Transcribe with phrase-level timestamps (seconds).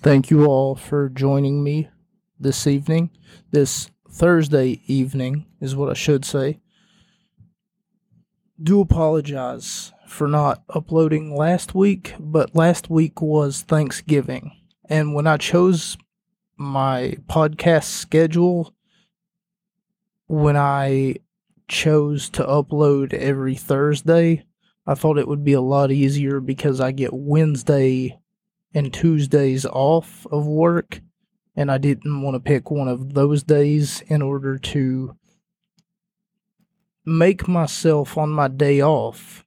[0.00, 1.88] Thank you all for joining me
[2.38, 3.10] this evening.
[3.50, 6.60] This Thursday evening is what I should say.
[8.62, 14.52] Do apologize for not uploading last week, but last week was Thanksgiving.
[14.88, 15.96] And when I chose
[16.56, 18.72] my podcast schedule,
[20.28, 21.16] when I
[21.66, 24.44] chose to upload every Thursday,
[24.86, 28.20] I thought it would be a lot easier because I get Wednesday
[28.74, 31.00] and Tuesdays off of work,
[31.56, 35.16] and I didn't want to pick one of those days in order to
[37.04, 39.44] make myself on my day off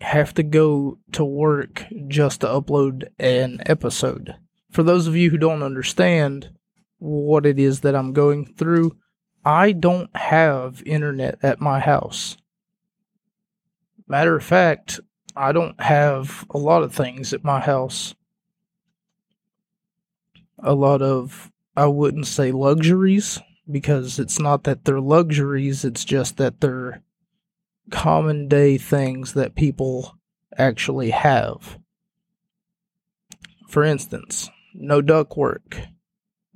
[0.00, 4.34] have to go to work just to upload an episode.
[4.70, 6.50] For those of you who don't understand
[6.98, 8.96] what it is that I'm going through,
[9.44, 12.36] I don't have internet at my house.
[14.06, 15.00] Matter of fact,
[15.36, 18.14] I don't have a lot of things at my house.
[20.62, 26.36] A lot of, I wouldn't say luxuries, because it's not that they're luxuries, it's just
[26.36, 27.02] that they're
[27.90, 30.16] common day things that people
[30.56, 31.78] actually have.
[33.68, 35.78] For instance, no duct work.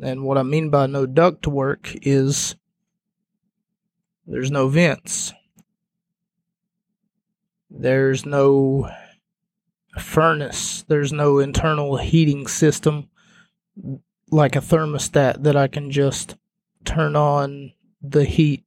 [0.00, 2.54] And what I mean by no duct work is
[4.26, 5.32] there's no vents.
[7.70, 8.90] There's no
[9.98, 10.84] furnace.
[10.88, 13.08] There's no internal heating system
[14.30, 16.36] like a thermostat that I can just
[16.84, 18.64] turn on the heat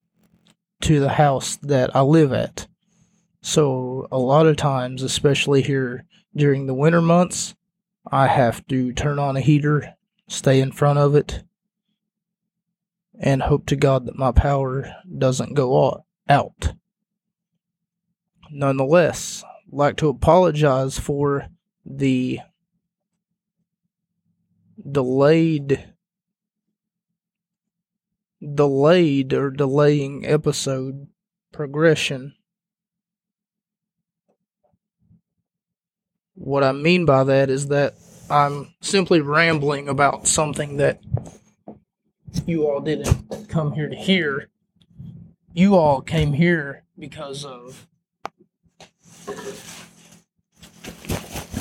[0.82, 2.68] to the house that I live at.
[3.42, 6.06] So, a lot of times, especially here
[6.36, 7.56] during the winter months,
[8.12, 9.96] I have to turn on a heater,
[10.28, 11.44] stay in front of it,
[13.20, 16.74] and hope to God that my power doesn't go out.
[18.52, 21.48] Nonetheless, like to apologize for
[21.86, 22.40] the
[24.90, 25.94] delayed
[28.54, 31.08] delayed or delaying episode
[31.52, 32.34] progression.
[36.34, 37.94] What I mean by that is that
[38.30, 41.02] I'm simply rambling about something that
[42.48, 44.50] you all didn't come here to hear.
[45.54, 47.88] You all came here because of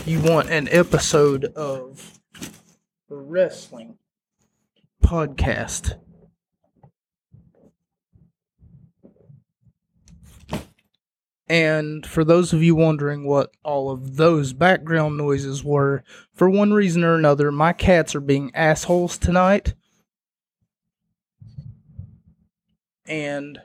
[0.07, 2.19] you want an episode of
[3.09, 3.97] wrestling
[5.05, 5.95] podcast.
[11.49, 16.73] And for those of you wondering what all of those background noises were, for one
[16.73, 19.75] reason or another, my cats are being assholes tonight.
[23.05, 23.61] And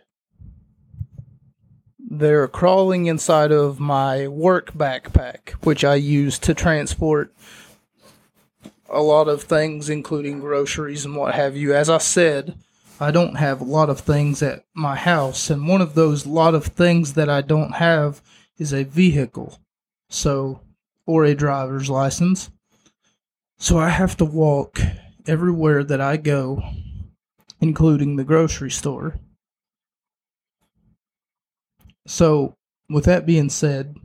[2.19, 7.33] they're crawling inside of my work backpack, which I use to transport
[8.89, 11.73] a lot of things, including groceries and what have you.
[11.73, 12.57] As I said,
[12.99, 16.55] I don't have a lot of things at my house, and one of those lot
[16.55, 18.21] of things that I don't have
[18.57, 19.59] is a vehicle,
[20.09, 20.61] so
[21.05, 22.49] or a driver's license.
[23.57, 24.79] So I have to walk
[25.27, 26.63] everywhere that I go,
[27.59, 29.19] including the grocery store.
[32.07, 32.55] So,
[32.89, 33.95] with that being said,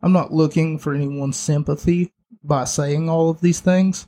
[0.00, 4.06] I'm not looking for anyone's sympathy by saying all of these things,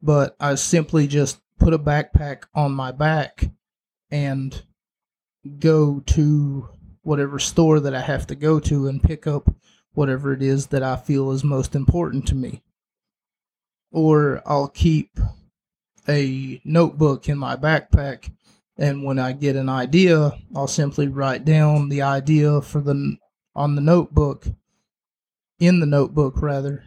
[0.00, 3.50] but I simply just put a backpack on my back
[4.10, 4.62] and
[5.58, 6.68] go to
[7.02, 9.54] whatever store that I have to go to and pick up
[9.92, 12.62] whatever it is that I feel is most important to me.
[13.92, 15.18] Or I'll keep
[16.08, 18.30] a notebook in my backpack
[18.76, 23.16] and when I get an idea, I'll simply write down the idea for the
[23.54, 24.46] on the notebook
[25.60, 26.84] in the notebook rather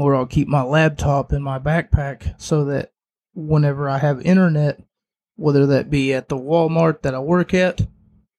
[0.00, 2.92] or I'll keep my laptop in my backpack so that
[3.34, 4.82] whenever I have internet,
[5.36, 7.82] whether that be at the Walmart that I work at,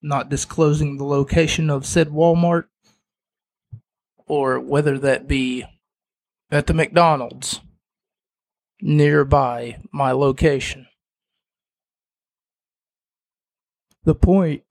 [0.02, 2.64] not disclosing the location of said Walmart,
[4.26, 5.64] or whether that be
[6.50, 7.60] at the McDonald's
[8.80, 10.88] nearby my location.
[14.04, 14.62] The point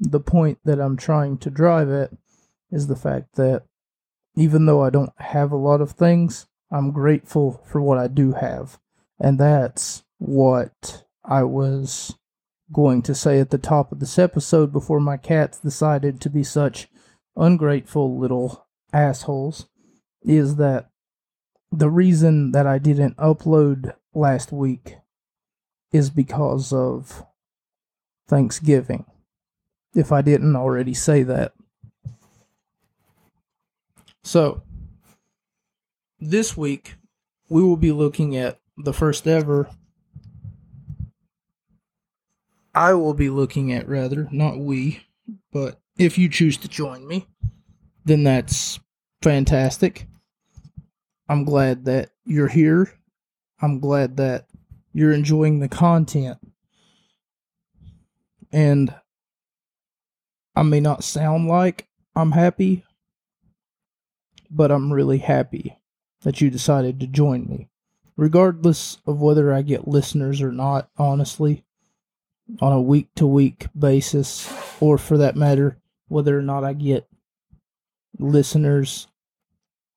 [0.00, 2.10] the point that I'm trying to drive at
[2.70, 3.64] is the fact that
[4.36, 8.32] even though I don't have a lot of things, I'm grateful for what I do
[8.32, 8.78] have.
[9.18, 12.14] And that's what I was
[12.72, 16.42] going to say at the top of this episode before my cats decided to be
[16.42, 16.88] such
[17.36, 19.66] ungrateful little assholes
[20.22, 20.90] is that
[21.70, 24.96] the reason that I didn't upload last week
[25.92, 27.25] is because of
[28.28, 29.04] Thanksgiving.
[29.94, 31.52] If I didn't already say that.
[34.22, 34.62] So,
[36.18, 36.96] this week
[37.48, 39.68] we will be looking at the first ever.
[42.74, 45.00] I will be looking at, rather, not we,
[45.50, 47.26] but if you choose to join me,
[48.04, 48.78] then that's
[49.22, 50.06] fantastic.
[51.28, 52.92] I'm glad that you're here.
[53.62, 54.46] I'm glad that
[54.92, 56.38] you're enjoying the content.
[58.52, 58.94] And
[60.54, 62.84] I may not sound like I'm happy,
[64.50, 65.78] but I'm really happy
[66.22, 67.68] that you decided to join me.
[68.16, 71.64] Regardless of whether I get listeners or not, honestly,
[72.60, 74.50] on a week to week basis,
[74.80, 75.78] or for that matter,
[76.08, 77.06] whether or not I get
[78.18, 79.08] listeners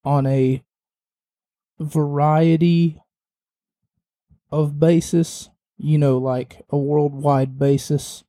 [0.04, 0.64] on a
[1.80, 3.02] variety
[4.52, 8.24] of basis, you know, like a worldwide basis,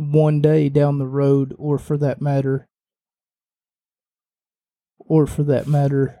[0.00, 2.66] one day down the road, or for that matter,
[4.98, 6.18] or for that matter,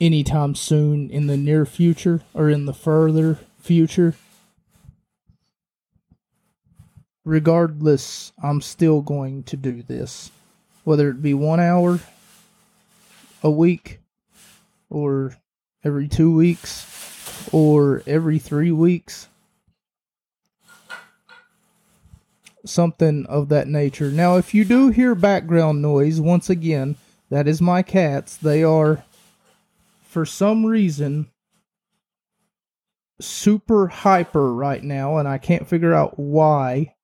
[0.00, 4.16] anytime soon in the near future or in the further future.
[7.24, 10.30] Regardless, I'm still going to do this.
[10.82, 12.00] Whether it be one hour
[13.42, 14.00] a week,
[14.90, 15.36] or
[15.84, 19.28] every two weeks, or every three weeks.
[22.66, 24.10] Something of that nature.
[24.10, 26.96] Now, if you do hear background noise, once again,
[27.30, 28.36] that is my cats.
[28.36, 29.04] They are
[30.02, 31.30] for some reason
[33.20, 36.94] super hyper right now, and I can't figure out why.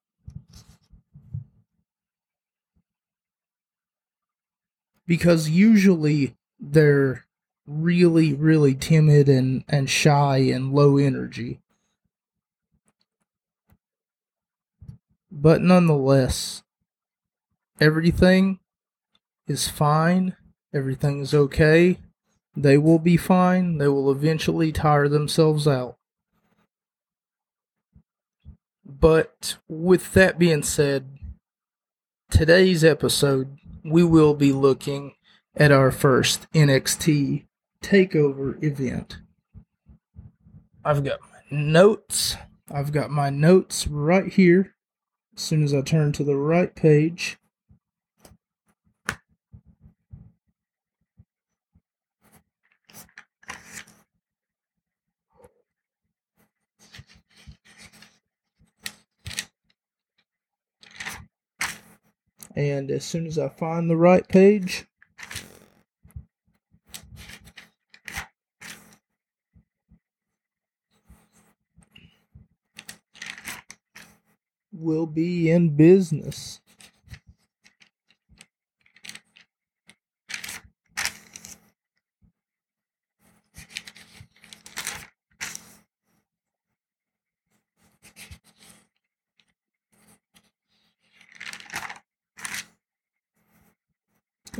[5.06, 7.26] Because usually they're
[7.66, 11.60] really, really timid and, and shy and low energy.
[15.30, 16.62] But nonetheless,
[17.80, 18.58] everything
[19.46, 20.36] is fine,
[20.72, 21.98] everything is okay
[22.56, 23.78] they will be fine.
[23.78, 25.96] They will eventually tire themselves out.
[28.84, 31.18] But with that being said,
[32.30, 35.14] today's episode, we will be looking
[35.56, 37.46] at our first NXT
[37.82, 39.18] takeover event.
[40.84, 42.36] I've got my notes.
[42.70, 44.74] I've got my notes right here.
[45.36, 47.38] As soon as I turn to the right page,
[62.54, 64.86] and as soon as I find the right page,
[74.80, 76.60] we'll be in business.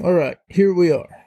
[0.02, 1.19] All right, here we are.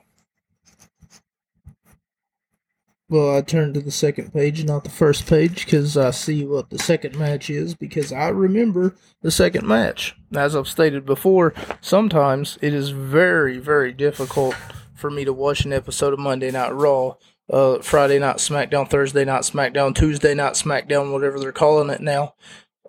[3.14, 6.72] Well, I turned to the second page, not the first page, because I see what
[6.72, 10.16] the second match is, because I remember the second match.
[10.34, 14.56] As I've stated before, sometimes it is very, very difficult
[14.96, 17.14] for me to watch an episode of Monday Night Raw,
[17.52, 22.34] uh, Friday Night SmackDown, Thursday Night SmackDown, Tuesday Night SmackDown, whatever they're calling it now.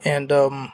[0.06, 0.72] And, um,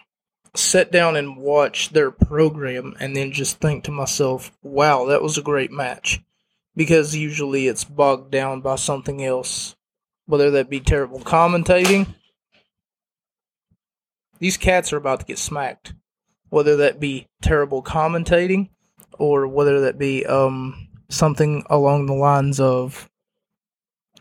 [0.55, 5.37] sit down and watch their program and then just think to myself, wow, that was
[5.37, 6.21] a great match.
[6.77, 9.75] Because usually it's bogged down by something else,
[10.27, 12.15] whether that be terrible commentating.
[14.39, 15.95] These cats are about to get smacked.
[16.49, 18.71] Whether that be terrible commentating
[19.19, 23.09] or whether that be um, something along the lines of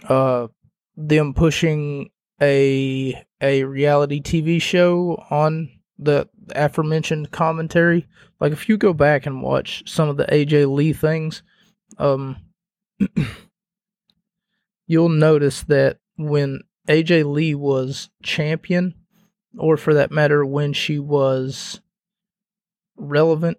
[0.07, 0.47] uh,
[0.95, 2.09] them pushing
[2.41, 8.05] a a reality TV show on the aforementioned commentary.
[8.39, 11.43] Like if you go back and watch some of the AJ Lee things,
[11.99, 12.37] um,
[14.87, 18.95] you'll notice that when AJ Lee was champion,
[19.57, 21.81] or for that matter, when she was
[22.97, 23.57] relevant,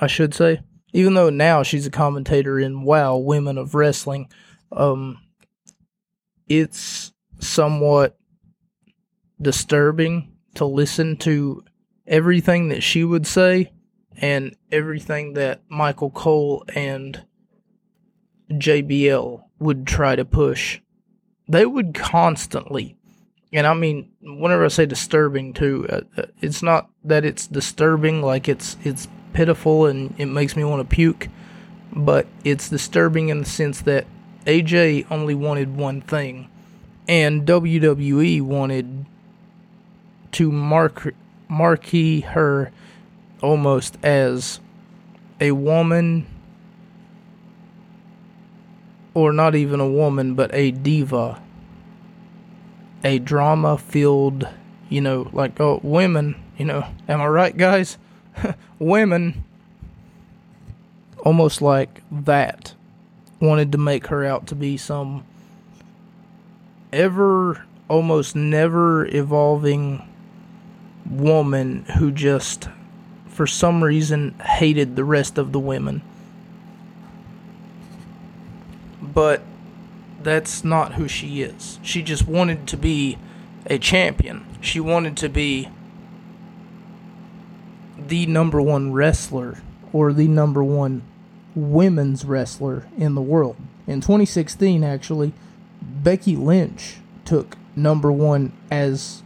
[0.00, 0.60] I should say,
[0.92, 4.28] even though now she's a commentator in WoW Women of Wrestling,
[4.70, 5.18] um,
[6.48, 8.18] it's somewhat
[9.40, 11.64] disturbing to listen to
[12.06, 13.72] everything that she would say
[14.16, 17.24] and everything that Michael Cole and
[18.52, 20.80] JBL would try to push.
[21.48, 22.96] They would constantly,
[23.52, 28.22] and I mean, whenever I say disturbing too, uh, uh it's not that it's disturbing
[28.22, 31.28] like it's it's pitiful and it makes me want to puke.
[31.94, 34.06] but it's disturbing in the sense that
[34.46, 36.48] AJ only wanted one thing,
[37.06, 39.06] and WWE wanted
[40.32, 41.14] to mark
[41.48, 42.72] marquee her
[43.42, 44.60] almost as
[45.40, 46.26] a woman
[49.14, 51.40] or not even a woman but a diva.
[53.04, 54.48] A drama filled
[54.88, 57.98] you know like oh women you know am i right guys?
[58.78, 59.44] Women
[61.24, 62.74] almost like that
[63.40, 65.24] wanted to make her out to be some
[66.92, 70.08] ever almost never evolving
[71.08, 72.68] woman who just
[73.26, 76.02] for some reason hated the rest of the women
[79.12, 79.42] but
[80.22, 83.18] that's not who she is she just wanted to be
[83.66, 85.68] a champion she wanted to be
[88.08, 89.58] the number one wrestler
[89.92, 91.02] or the number one
[91.54, 93.56] women's wrestler in the world.
[93.86, 95.32] In 2016, actually,
[95.80, 99.22] Becky Lynch took number one as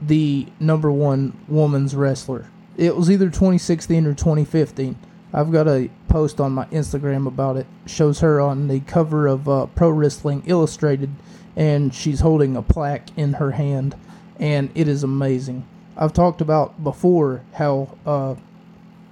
[0.00, 2.50] the number one woman's wrestler.
[2.76, 4.96] It was either 2016 or 2015.
[5.34, 7.66] I've got a post on my Instagram about it.
[7.86, 11.10] Shows her on the cover of uh, Pro Wrestling Illustrated,
[11.56, 13.96] and she's holding a plaque in her hand,
[14.38, 15.66] and it is amazing.
[15.96, 18.36] I've talked about before how uh,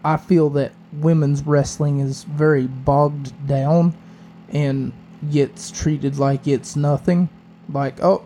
[0.05, 3.95] I feel that women's wrestling is very bogged down
[4.49, 4.93] and
[5.31, 7.29] gets treated like it's nothing.
[7.69, 8.25] Like, oh,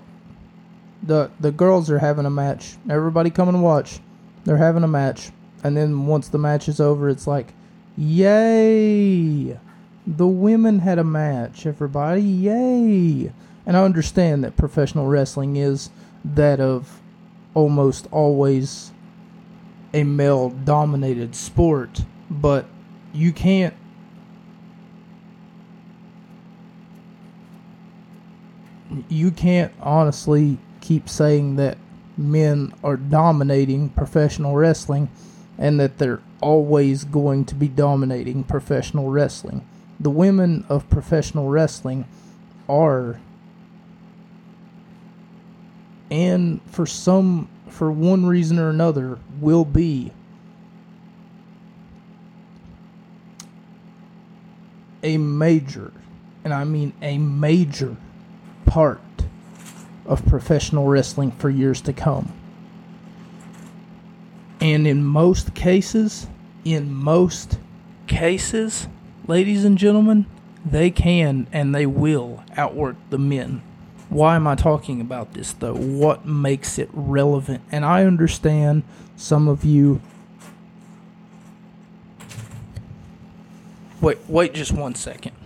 [1.02, 2.76] the the girls are having a match.
[2.90, 4.00] Everybody come and watch.
[4.44, 5.30] They're having a match.
[5.64, 7.52] And then once the match is over, it's like,
[7.96, 9.58] yay!
[10.06, 12.22] The women had a match, everybody.
[12.22, 13.32] Yay!
[13.66, 15.90] And I understand that professional wrestling is
[16.24, 17.00] that of
[17.54, 18.92] almost always
[19.92, 22.66] a male dominated sport, but
[23.12, 23.74] you can't
[29.08, 31.78] you can't honestly keep saying that
[32.16, 35.08] men are dominating professional wrestling
[35.58, 39.66] and that they're always going to be dominating professional wrestling.
[39.98, 42.06] The women of professional wrestling
[42.68, 43.20] are
[46.10, 50.12] and for some for one reason or another will be
[55.02, 55.92] a major
[56.44, 57.96] and I mean a major
[58.64, 59.00] part
[60.04, 62.32] of professional wrestling for years to come.
[64.66, 66.26] And in most cases,
[66.64, 67.60] in most
[68.08, 68.88] cases,
[69.28, 70.26] ladies and gentlemen,
[70.64, 73.62] they can and they will outwork the men.
[74.08, 75.76] Why am I talking about this though?
[75.76, 77.62] What makes it relevant?
[77.70, 78.82] And I understand
[79.14, 80.00] some of you.
[84.00, 85.36] Wait, wait just one second.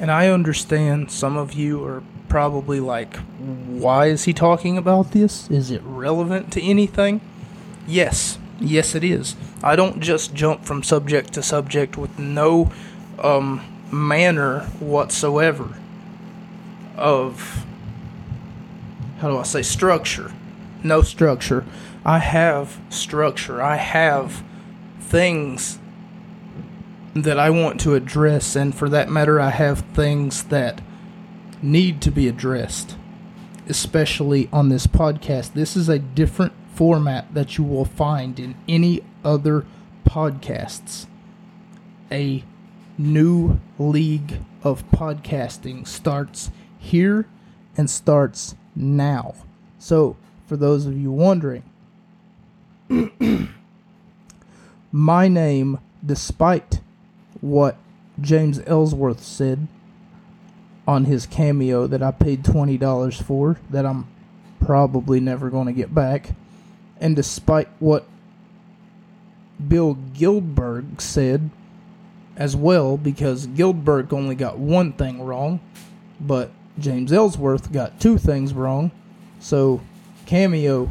[0.00, 2.02] And I understand some of you are
[2.34, 5.48] probably like, why is he talking about this?
[5.52, 7.20] Is it relevant to anything?
[7.86, 9.36] Yes, yes, it is.
[9.62, 12.72] I don't just jump from subject to subject with no
[13.20, 13.60] um,
[13.92, 15.78] manner whatsoever
[16.96, 17.64] of,
[19.20, 20.32] how do I say, structure.
[20.82, 21.64] No structure.
[22.04, 23.62] I have structure.
[23.62, 24.42] I have
[24.98, 25.78] things
[27.14, 30.80] that I want to address, and for that matter, I have things that
[31.64, 32.96] need to be addressed,
[33.68, 35.54] especially on this podcast.
[35.54, 39.64] This is a different format that you will find in any other
[40.06, 41.06] podcasts.
[42.12, 42.44] A
[42.98, 47.26] new league of podcasting starts here
[47.76, 49.34] and starts now.
[49.78, 50.16] So,
[50.46, 51.62] for those of you wondering,
[54.92, 56.80] my name, despite
[57.40, 57.78] what
[58.20, 59.66] James Ellsworth said
[60.86, 64.06] on his cameo that I paid $20 for, that I'm
[64.60, 66.30] probably never going to get back.
[67.00, 68.06] And despite what
[69.66, 71.50] Bill Goldberg said
[72.36, 75.60] as well, because Gildberg only got one thing wrong,
[76.20, 78.90] but James Ellsworth got two things wrong.
[79.38, 79.80] So,
[80.26, 80.90] cameo,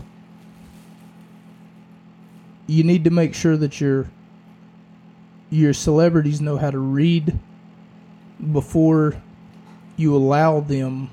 [2.68, 4.08] you need to make sure that your
[5.50, 7.38] your celebrities know how to read
[8.52, 9.22] before
[9.96, 11.10] you allow them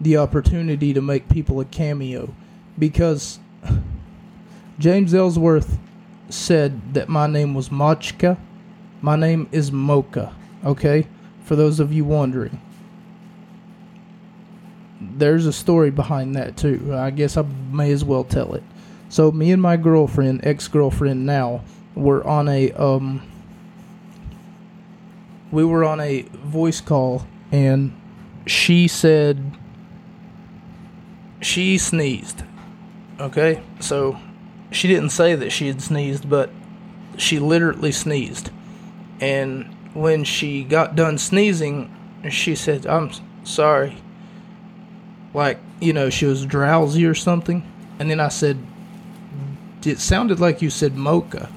[0.00, 2.34] the opportunity to make people a cameo
[2.78, 3.38] because
[4.78, 5.78] James Ellsworth
[6.28, 8.38] said that my name was Machka.
[9.00, 11.06] My name is Mocha, okay?
[11.44, 12.60] For those of you wondering.
[15.00, 16.94] There's a story behind that too.
[16.94, 18.62] I guess I may as well tell it.
[19.08, 21.62] So me and my girlfriend, ex girlfriend now,
[21.94, 23.22] were on a um
[25.50, 27.92] we were on a voice call and
[28.46, 29.56] she said
[31.40, 32.42] she sneezed.
[33.20, 33.62] Okay?
[33.80, 34.18] So
[34.70, 36.50] she didn't say that she had sneezed, but
[37.16, 38.50] she literally sneezed.
[39.20, 41.94] And when she got done sneezing,
[42.30, 43.10] she said, I'm
[43.44, 43.96] sorry.
[45.34, 47.66] Like, you know, she was drowsy or something.
[47.98, 48.58] And then I said,
[49.84, 51.50] It sounded like you said mocha.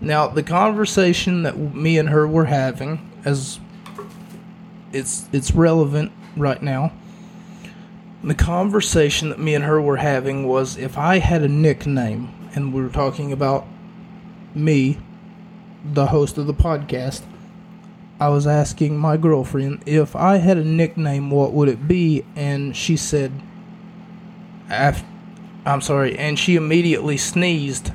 [0.00, 3.58] Now, the conversation that me and her were having, as
[4.92, 6.92] it's it's relevant right now.
[8.22, 12.72] The conversation that me and her were having was if I had a nickname, and
[12.72, 13.66] we were talking about
[14.54, 14.98] me,
[15.84, 17.22] the host of the podcast,
[18.18, 22.24] I was asking my girlfriend if I had a nickname, what would it be?
[22.34, 23.30] And she said,
[25.66, 27.92] I'm sorry, and she immediately sneezed,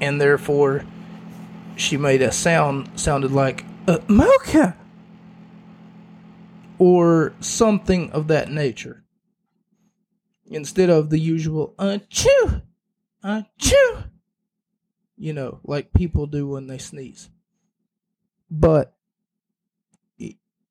[0.00, 0.84] and therefore
[1.76, 4.76] she made a sound sounded like uh, mocha
[6.78, 9.04] or something of that nature.
[10.46, 12.62] Instead of the usual uh chew
[15.16, 17.28] you know like people do when they sneeze.
[18.50, 18.94] But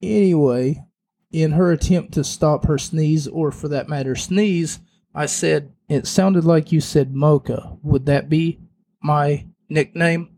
[0.02, 0.84] anyway
[1.32, 4.80] in her attempt to stop her sneeze or for that matter sneeze
[5.14, 7.78] i said it sounded like you said mocha.
[7.82, 8.60] Would that be
[9.02, 10.38] my nickname?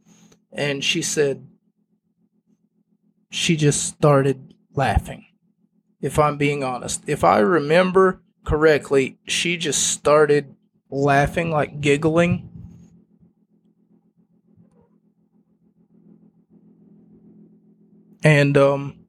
[0.52, 1.48] And she said
[3.32, 5.26] she just started laughing.
[6.02, 10.56] If I'm being honest, if I remember correctly, she just started
[10.90, 12.50] laughing, like giggling.
[18.24, 19.06] And um,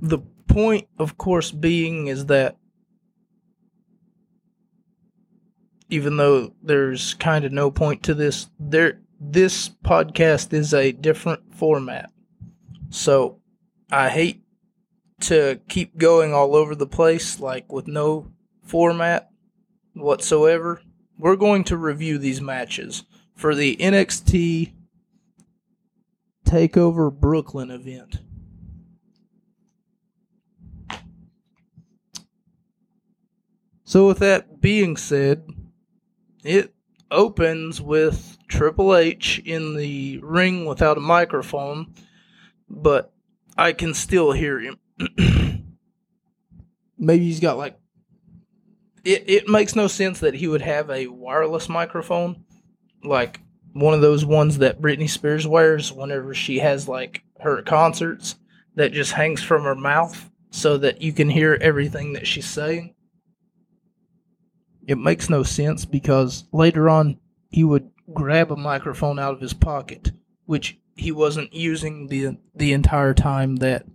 [0.00, 0.18] the
[0.48, 2.56] point, of course, being is that
[5.88, 11.54] even though there's kind of no point to this, there this podcast is a different
[11.54, 12.10] format.
[12.90, 13.40] So
[13.90, 14.43] I hate
[15.20, 19.30] to keep going all over the place, like with no format
[19.94, 20.82] whatsoever.
[21.18, 24.72] We're going to review these matches for the NXT
[26.44, 28.18] Takeover Brooklyn event.
[33.84, 35.44] So, with that being said,
[36.42, 36.74] it
[37.10, 41.94] opens with Triple H in the ring without a microphone,
[42.68, 43.12] but
[43.56, 44.78] I can still hear him.
[46.98, 47.78] Maybe he's got like
[49.04, 52.44] it it makes no sense that he would have a wireless microphone
[53.02, 53.40] like
[53.74, 58.36] one of those ones that Britney Spears wears whenever she has like her concerts
[58.76, 62.94] that just hangs from her mouth so that you can hear everything that she's saying.
[64.86, 69.54] It makes no sense because later on he would grab a microphone out of his
[69.54, 70.12] pocket,
[70.46, 73.86] which he wasn't using the the entire time that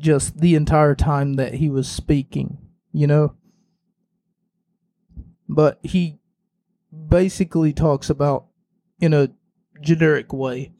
[0.00, 2.58] just the entire time that he was speaking,
[2.92, 3.34] you know.
[5.48, 6.18] But he
[7.08, 8.46] basically talks about
[9.00, 9.30] in a
[9.80, 10.72] generic way,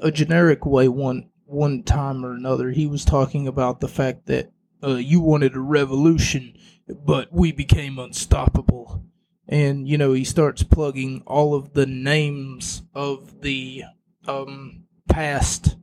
[0.00, 2.70] a generic way one one time or another.
[2.70, 4.50] He was talking about the fact that
[4.82, 6.56] uh, you wanted a revolution
[6.88, 9.04] but we became unstoppable.
[9.48, 13.84] And you know, he starts plugging all of the names of the
[14.26, 15.76] um, past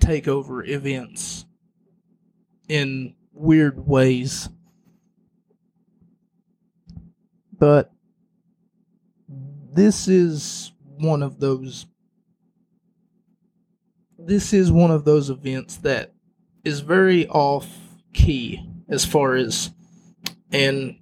[0.00, 1.44] takeover events
[2.68, 4.48] in weird ways.
[7.58, 7.92] But
[9.28, 11.86] this is one of those
[14.18, 16.12] this is one of those events that
[16.64, 17.68] is very off
[18.12, 19.70] key as far as
[20.50, 20.96] and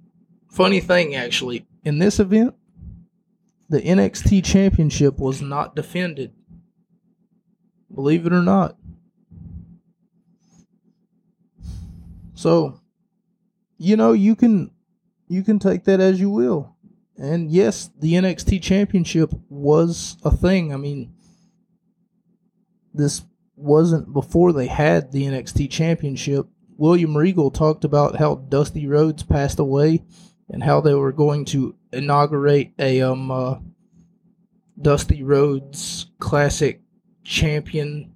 [0.49, 2.55] funny thing, actually, in this event,
[3.69, 6.33] the NXT Championship was not defended.
[7.93, 8.77] Believe it or not.
[12.35, 12.79] So,
[13.77, 14.71] you know, you can
[15.27, 16.75] you can take that as you will.
[17.17, 20.73] And yes, the NXT Championship was a thing.
[20.73, 21.15] I mean,
[22.93, 23.23] this
[23.55, 26.47] wasn't before they had the NXT Championship.
[26.77, 30.03] William Regal talked about how Dusty Rhodes passed away
[30.49, 33.55] and how they were going to inaugurate a um uh,
[34.79, 36.81] Dusty Rhodes Classic
[37.23, 38.13] Champion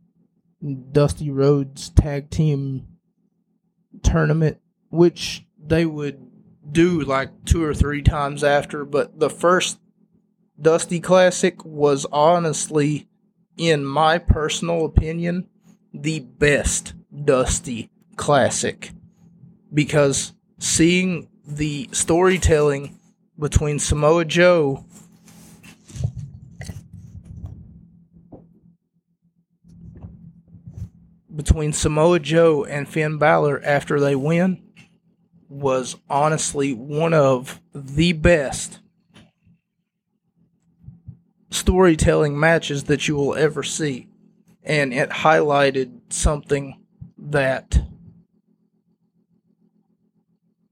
[0.92, 2.86] Dusty Rhodes Tag Team
[4.04, 4.58] Tournament,
[4.90, 6.20] which they would
[6.72, 8.86] do like two or three times after.
[8.86, 9.80] But the first
[10.62, 13.08] Dusty Classic was honestly,
[13.58, 15.48] in my personal opinion,
[15.94, 16.94] the best
[17.26, 18.92] Dusty classic
[19.74, 22.98] because seeing the storytelling
[23.38, 24.86] between Samoa Joe
[31.40, 34.62] between Samoa Joe and Finn Balor after they win
[35.48, 38.80] was honestly one of the best
[41.50, 44.10] storytelling matches that you will ever see.
[44.64, 46.84] And it highlighted something
[47.18, 47.84] that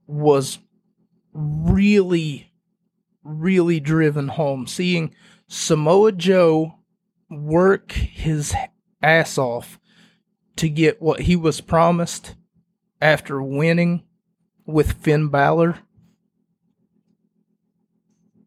[0.06, 0.60] was
[1.32, 2.51] really,
[3.23, 4.67] really driven home.
[4.67, 5.15] Seeing
[5.47, 6.75] Samoa Joe
[7.30, 8.53] work his
[9.01, 9.80] ass off
[10.58, 12.36] to get what he was promised
[13.02, 14.04] after winning
[14.65, 15.80] with Finn Balor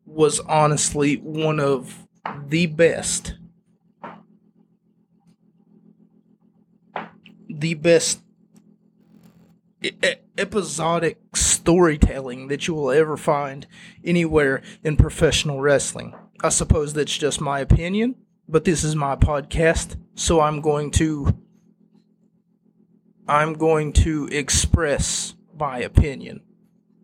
[0.05, 2.07] was honestly one of
[2.47, 3.35] the best.
[7.49, 8.21] The best
[10.37, 13.67] episodic storytelling that you will ever find
[14.05, 16.15] anywhere in professional wrestling.
[16.43, 18.17] I suppose that's just my opinion,
[18.49, 21.40] but this is my podcast, so I'm going to
[23.31, 26.41] I'm going to express my opinion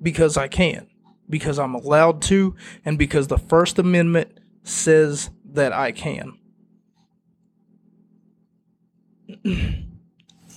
[0.02, 0.88] because I can,
[1.30, 6.36] because I'm allowed to, and because the First Amendment says that I can.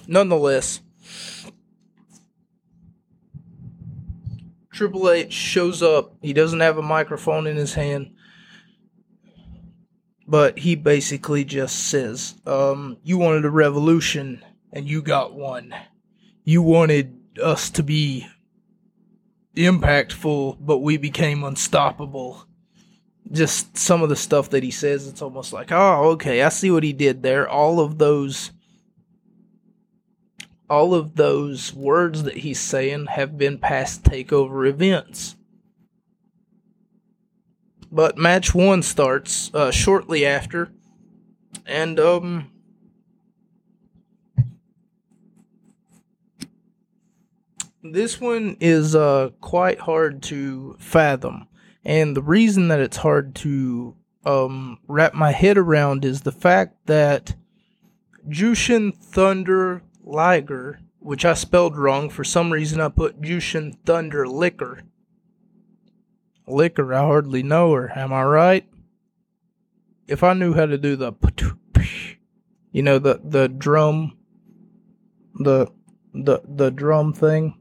[0.08, 0.82] Nonetheless,
[4.74, 6.16] Triple H shows up.
[6.24, 8.16] He doesn't have a microphone in his hand,
[10.28, 15.74] but he basically just says, um, You wanted a revolution and you got one.
[16.44, 18.28] You wanted us to be
[19.56, 22.46] impactful, but we became unstoppable.
[23.32, 26.72] Just some of the stuff that he says, it's almost like, oh, okay, I see
[26.72, 27.48] what he did there.
[27.48, 28.52] All of those
[30.70, 35.36] all of those words that he's saying have been past takeover events.
[37.92, 40.72] But match one starts uh, shortly after,
[41.66, 42.52] and um,
[47.84, 51.48] this one is uh, quite hard to fathom.
[51.86, 56.76] And the reason that it's hard to um, wrap my head around is the fact
[56.88, 57.36] that
[58.28, 62.10] Jushin Thunder Liger, which I spelled wrong.
[62.10, 64.84] For some reason, I put Jushin Thunder Liquor.
[66.48, 67.92] Liquor, I hardly know her.
[67.98, 68.66] Am I right?
[70.08, 71.14] If I knew how to do the,
[72.72, 74.18] you know, the the drum,
[75.36, 75.68] the
[76.14, 77.59] the the drum thing,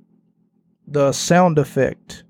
[0.91, 2.25] the sound effect.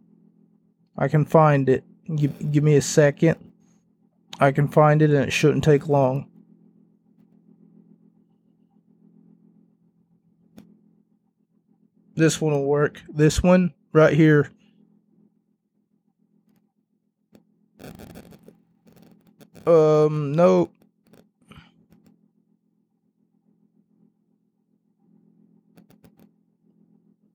[0.96, 1.84] I can find it.
[2.16, 3.52] Give, give me a second.
[4.40, 6.28] I can find it and it shouldn't take long.
[12.16, 13.00] This one will work.
[13.08, 14.50] This one right here.
[19.64, 20.70] Um, no.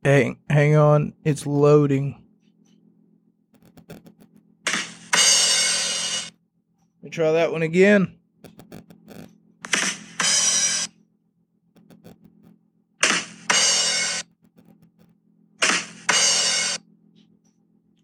[0.05, 2.21] Hang, hang on, it's loading.
[3.87, 4.01] Let
[7.01, 8.17] me try that one again.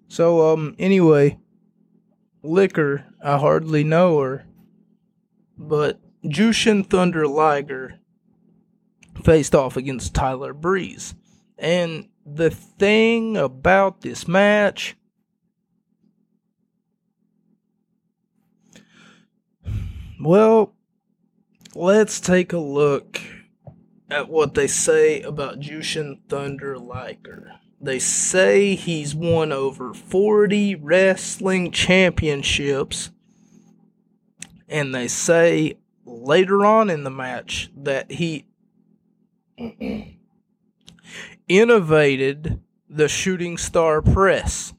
[0.07, 1.37] So, um, anyway,
[2.43, 4.45] Liquor, I hardly know her,
[5.57, 7.99] but Jushin Thunder Liger
[9.23, 11.13] faced off against Tyler Breeze.
[11.59, 14.95] And the thing about this match
[20.21, 20.73] well,
[21.75, 23.19] let's take a look
[24.09, 27.51] at what they say about Jushin Thunder Liger.
[27.81, 33.11] They say he's won over 40 wrestling championships,
[34.67, 38.45] and they say later on in the match that he
[41.49, 44.73] innovated the shooting star press.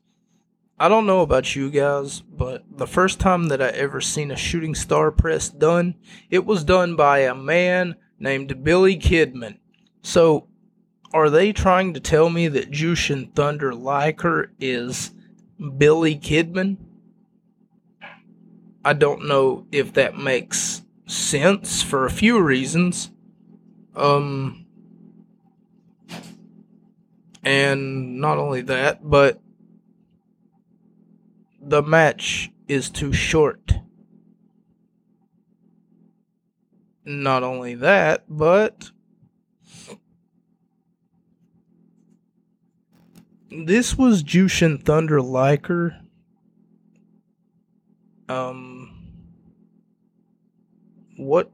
[0.78, 4.37] I don't know about you guys, but the first time that I ever seen a
[4.37, 5.96] shooting star press done,
[6.30, 9.59] it was done by a man named Billy Kidman.
[10.02, 10.46] So,
[11.12, 15.11] are they trying to tell me that Jushin Thunder Liger is
[15.76, 16.78] Billy Kidman?
[18.83, 23.11] I don't know if that makes sense for a few reasons.
[23.94, 24.60] Um,
[27.42, 29.40] and not only that, but
[31.61, 33.72] the match is too short.
[37.05, 38.90] Not only that, but
[43.50, 45.96] this was Jushin Thunder Liger.
[48.29, 49.09] Um,
[51.16, 51.50] what?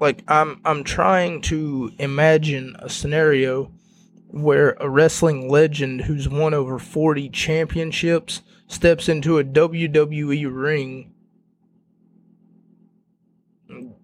[0.00, 3.72] Like I'm I'm trying to imagine a scenario
[4.28, 11.12] where a wrestling legend who's won over 40 championships steps into a WWE ring.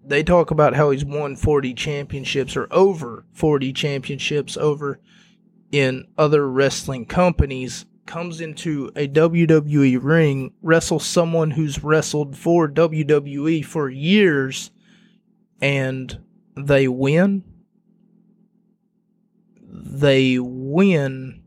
[0.05, 4.99] They talk about how he's won 40 championships or over 40 championships over
[5.71, 13.63] in other wrestling companies comes into a WWE ring, wrestles someone who's wrestled for WWE
[13.63, 14.71] for years,
[15.61, 16.19] and
[16.55, 17.43] they win.
[19.61, 21.43] They win.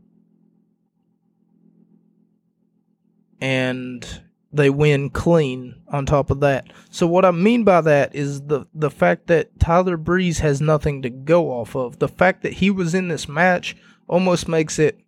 [3.41, 6.71] And they win clean on top of that.
[6.89, 11.01] So what I mean by that is the the fact that Tyler Breeze has nothing
[11.01, 11.99] to go off of.
[11.99, 13.75] The fact that he was in this match
[14.07, 14.99] almost makes it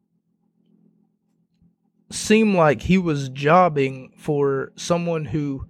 [2.11, 5.65] seem like he was jobbing for someone who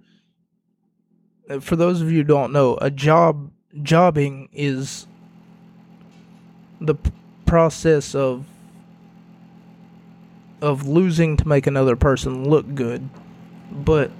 [1.60, 3.50] for those of you who don't know, a job
[3.82, 5.06] jobbing is
[6.80, 7.10] the p-
[7.46, 8.44] process of
[10.60, 13.08] of losing to make another person look good.
[13.70, 14.10] But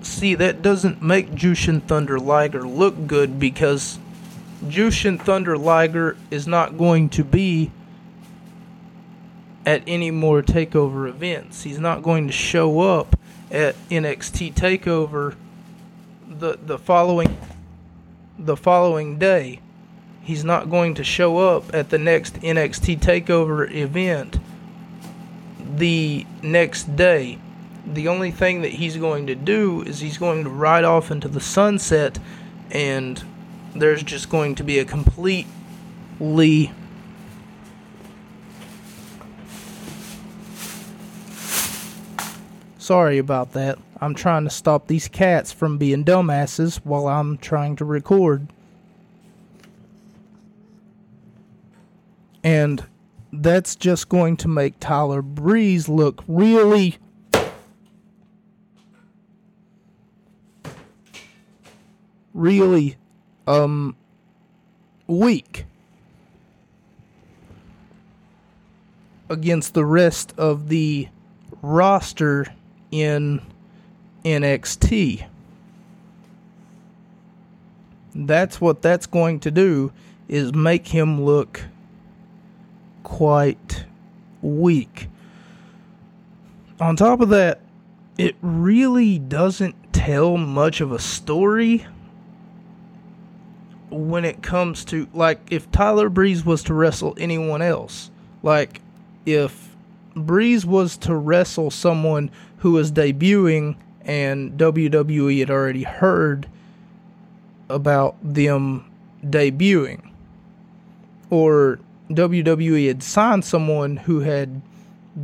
[0.00, 3.98] see, that doesn't make Jushin Thunder Liger look good because
[4.64, 7.70] Jushin Thunder Liger is not going to be
[9.66, 11.62] at any more takeover events.
[11.62, 13.18] He's not going to show up
[13.50, 15.36] at NXT Takeover
[16.38, 17.36] the the following
[18.38, 19.60] the following day.
[20.22, 24.38] He's not going to show up at the next NXT Takeover event
[25.76, 27.38] the next day.
[27.86, 31.28] The only thing that he's going to do is he's going to ride off into
[31.28, 32.18] the sunset
[32.70, 33.22] and
[33.74, 36.72] there's just going to be a completely
[42.78, 43.78] Sorry about that.
[44.04, 48.52] I'm trying to stop these cats from being dumbasses while I'm trying to record.
[52.42, 52.84] And
[53.32, 56.98] that's just going to make Tyler Breeze look really
[62.34, 62.96] really
[63.46, 63.96] um
[65.06, 65.64] weak
[69.30, 71.08] against the rest of the
[71.62, 72.44] roster
[72.90, 73.40] in
[74.24, 75.26] NXT.
[78.14, 79.92] That's what that's going to do
[80.28, 81.62] is make him look
[83.02, 83.84] quite
[84.40, 85.08] weak.
[86.80, 87.60] On top of that,
[88.16, 91.86] it really doesn't tell much of a story
[93.90, 98.10] when it comes to like if Tyler Breeze was to wrestle anyone else.
[98.42, 98.80] Like
[99.26, 99.74] if
[100.16, 106.48] Breeze was to wrestle someone who was debuting, and WWE had already heard
[107.68, 108.90] about them
[109.24, 110.10] debuting.
[111.30, 111.78] Or
[112.10, 114.60] WWE had signed someone who had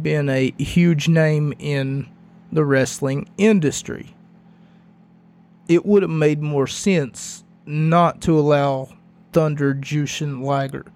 [0.02, 2.08] been a huge name in
[2.50, 4.14] the wrestling industry.
[5.68, 8.88] It would have made more sense not to allow
[9.32, 10.86] Thunder Jushin Liger,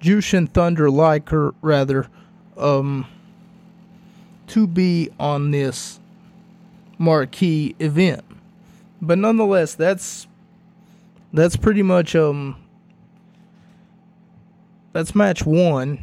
[0.00, 2.08] Jushin Thunder Liger rather,
[2.56, 3.06] um,
[4.46, 6.00] to be on this
[7.04, 8.24] marquee event.
[9.00, 10.26] But nonetheless, that's
[11.32, 12.56] that's pretty much um
[14.92, 15.98] that's match 1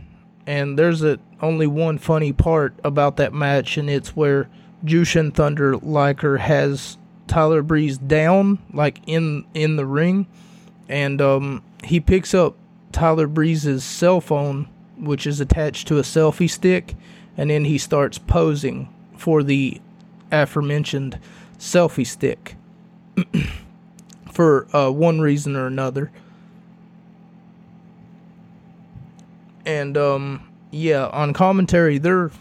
[0.46, 4.50] and there's a only one funny part about that match and it's where
[4.84, 10.28] Jushin Thunder Liger has Tyler Breeze down like in in the ring
[10.90, 12.56] and um he picks up
[12.92, 16.96] Tyler Breeze's cell phone which is attached to a selfie stick
[17.38, 19.80] and then he starts posing for the
[20.32, 21.20] aforementioned
[21.58, 22.56] selfie stick
[24.32, 26.12] for uh, one reason or another.
[29.65, 32.32] And um, yeah, on commentary, they're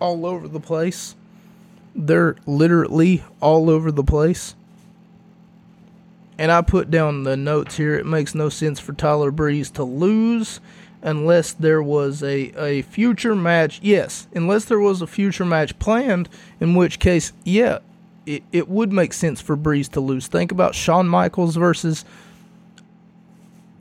[0.00, 1.16] all over the place.
[1.94, 4.54] They're literally all over the place.
[6.36, 7.94] And I put down the notes here.
[7.94, 10.60] It makes no sense for Tyler Breeze to lose
[11.04, 13.78] unless there was a, a future match.
[13.82, 17.78] Yes, unless there was a future match planned, in which case, yeah,
[18.26, 20.26] it, it would make sense for Breeze to lose.
[20.26, 22.04] Think about Shawn Michaels versus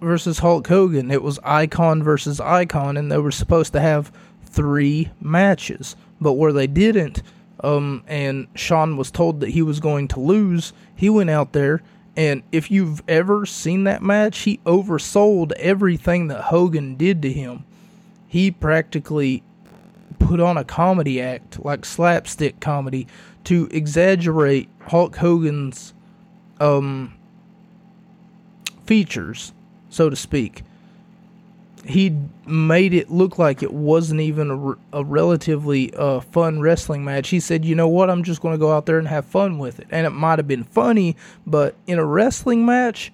[0.01, 1.09] versus Hulk Hogan.
[1.09, 4.11] It was Icon versus Icon, and they were supposed to have
[4.45, 7.23] three matches, but where they didn't,
[7.63, 11.81] um, and Shawn was told that he was going to lose, he went out there
[12.15, 17.65] and if you've ever seen that match, he oversold everything that Hogan did to him.
[18.27, 19.43] he practically
[20.19, 23.07] put on a comedy act, like slapstick comedy,
[23.43, 25.93] to exaggerate Hulk Hogan's
[26.59, 27.13] um,
[28.85, 29.53] features,
[29.89, 30.63] so to speak.
[31.85, 32.15] He
[32.45, 37.29] made it look like it wasn't even a, a relatively uh, fun wrestling match.
[37.29, 38.09] He said, "You know what?
[38.09, 40.39] I'm just going to go out there and have fun with it." And it might
[40.39, 43.11] have been funny, but in a wrestling match,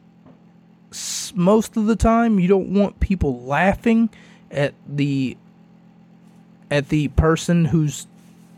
[1.34, 4.10] most of the time you don't want people laughing
[4.52, 5.38] at the
[6.72, 8.08] at the person who's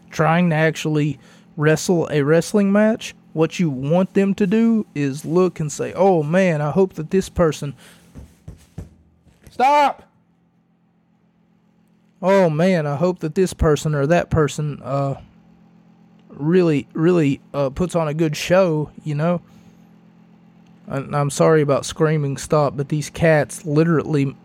[0.10, 1.18] trying to actually
[1.56, 6.24] wrestle a wrestling match, what you want them to do is look and say, "Oh
[6.24, 7.76] man, I hope that this person
[9.62, 10.04] stop."
[12.22, 15.16] Oh man, I hope that this person or that person uh
[16.30, 19.42] really really uh puts on a good show, you know.
[20.88, 24.36] I'm sorry about screaming stop, but these cats literally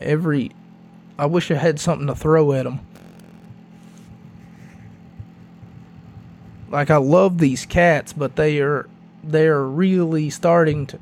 [0.00, 0.50] every
[1.18, 2.80] I wish I had something to throw at them.
[6.70, 8.88] Like I love these cats, but they are
[9.22, 10.98] they are really starting to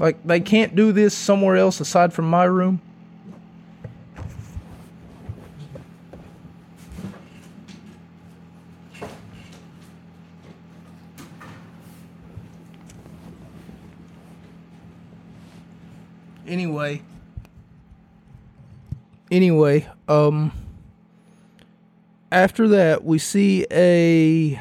[0.00, 2.80] like they can't do this somewhere else aside from my room.
[16.46, 17.02] Anyway,
[19.30, 20.50] anyway, um
[22.32, 24.60] after that, we see a.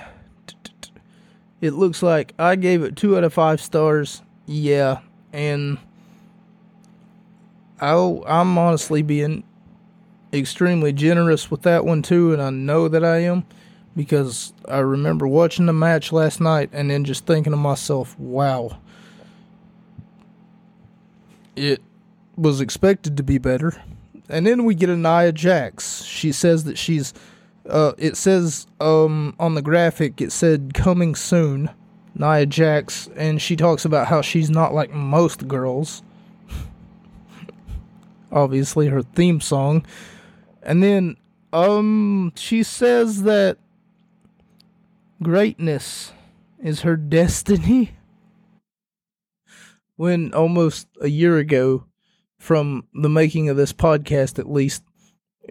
[1.62, 4.22] It looks like I gave it two out of five stars.
[4.46, 5.00] Yeah,
[5.34, 5.78] and
[7.80, 7.94] I
[8.28, 9.44] I'm honestly being
[10.34, 13.46] extremely generous with that one too, and I know that I am
[13.96, 18.80] because I remember watching the match last night and then just thinking to myself, "Wow,
[21.56, 21.82] it
[22.36, 23.82] was expected to be better."
[24.30, 26.04] And then we get a Nia Jax.
[26.04, 27.14] She says that she's
[27.68, 31.70] uh, it says um, on the graphic, it said coming soon,
[32.20, 36.04] Nia Jax, and she talks about how she's not like most girls.
[38.32, 39.86] Obviously, her theme song.
[40.62, 41.16] And then
[41.54, 43.58] um, she says that
[45.24, 46.12] greatness
[46.62, 47.92] is her destiny.
[49.96, 51.84] When almost a year ago,
[52.38, 54.82] from the making of this podcast at least,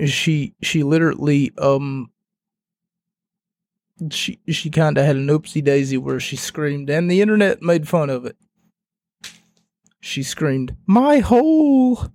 [0.06, 2.10] she she literally um
[4.10, 7.88] she she kind of had an oopsie daisy where she screamed and the internet made
[7.88, 8.36] fun of it.
[10.00, 12.08] She screamed, "My hole!"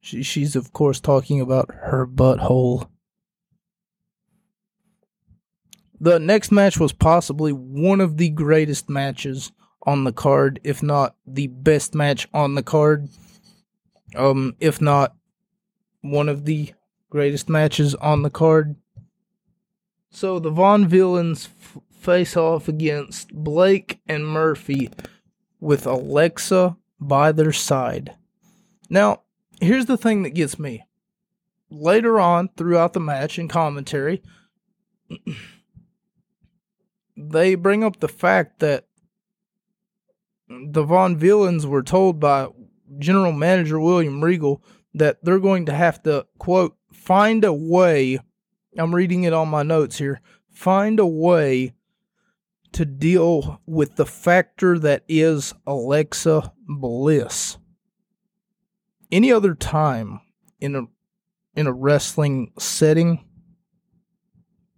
[0.00, 2.88] She she's of course talking about her butthole.
[6.00, 9.52] The next match was possibly one of the greatest matches
[9.86, 13.08] on the card, if not the best match on the card.
[14.16, 15.14] Um, if not
[16.00, 16.72] one of the
[17.08, 18.74] greatest matches on the card.
[20.12, 24.90] So the Vaudevillains f- face off against Blake and Murphy
[25.58, 28.14] with Alexa by their side.
[28.90, 29.22] Now,
[29.60, 30.84] here's the thing that gets me.
[31.70, 34.22] Later on, throughout the match and commentary,
[37.16, 38.86] they bring up the fact that
[40.48, 42.48] the Vaudevillains were told by
[42.98, 48.18] General Manager William Regal that they're going to have to, quote, find a way.
[48.78, 50.20] I'm reading it on my notes here.
[50.50, 51.74] Find a way
[52.72, 57.58] to deal with the factor that is Alexa Bliss.
[59.10, 60.20] Any other time
[60.60, 60.82] in a
[61.54, 63.26] in a wrestling setting,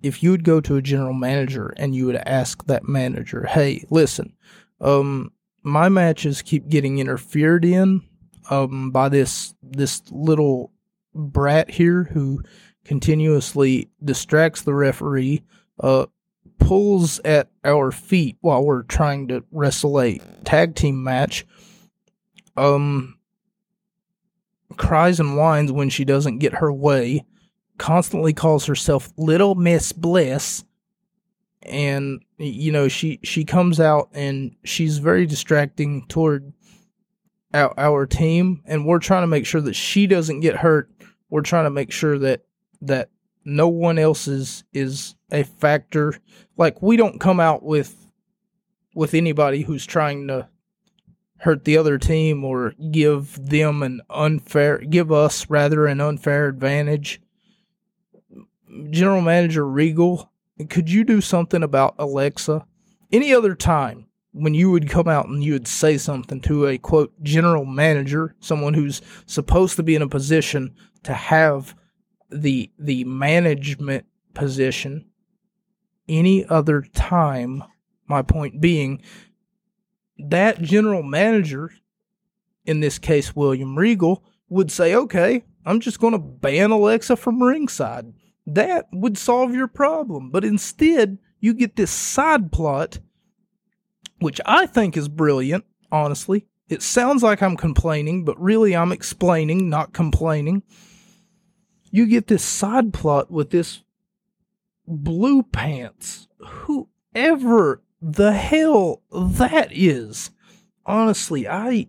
[0.02, 3.84] if you would go to a general manager and you would ask that manager, "Hey,
[3.90, 4.32] listen,
[4.80, 5.30] um,
[5.62, 8.02] my matches keep getting interfered in
[8.50, 10.72] um, by this this little
[11.14, 12.42] brat here who
[12.84, 15.42] continuously distracts the referee,
[15.80, 16.06] uh,
[16.58, 21.46] pulls at our feet while we're trying to wrestle a tag team match,
[22.56, 23.18] um,
[24.76, 27.24] cries and whines when she doesn't get her way,
[27.78, 30.64] constantly calls herself Little Miss Bliss,
[31.62, 36.52] and you know she she comes out and she's very distracting toward
[37.52, 40.90] our, our team, and we're trying to make sure that she doesn't get hurt.
[41.30, 42.44] We're trying to make sure that
[42.86, 43.10] that
[43.44, 46.18] no one else's is a factor.
[46.56, 48.10] Like we don't come out with
[48.94, 50.48] with anybody who's trying to
[51.38, 57.20] hurt the other team or give them an unfair give us rather an unfair advantage.
[58.90, 60.32] General Manager Regal,
[60.68, 62.66] could you do something about Alexa?
[63.12, 66.76] Any other time, when you would come out and you would say something to a
[66.76, 70.74] quote general manager, someone who's supposed to be in a position
[71.04, 71.76] to have
[72.34, 75.06] the the management position
[76.08, 77.64] any other time,
[78.06, 79.00] my point being
[80.18, 81.70] that general manager
[82.66, 87.42] in this case William Regal would say, "Okay, I'm just going to ban Alexa from
[87.42, 88.12] ringside."
[88.46, 90.30] That would solve your problem.
[90.30, 92.98] But instead, you get this side plot
[94.24, 96.46] which I think is brilliant, honestly.
[96.68, 100.62] It sounds like I'm complaining, but really I'm explaining, not complaining.
[101.94, 103.84] You get this side plot with this
[104.84, 110.32] blue pants, whoever the hell that is.
[110.84, 111.86] Honestly, I,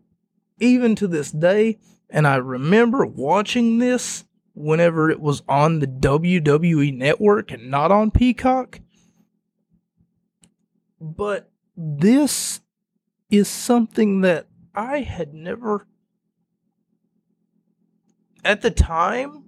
[0.59, 6.95] even to this day, and I remember watching this whenever it was on the WWE
[6.95, 8.81] network and not on Peacock.
[11.01, 12.61] But this
[13.31, 14.45] is something that
[14.75, 15.87] I had never.
[18.43, 19.44] At the time,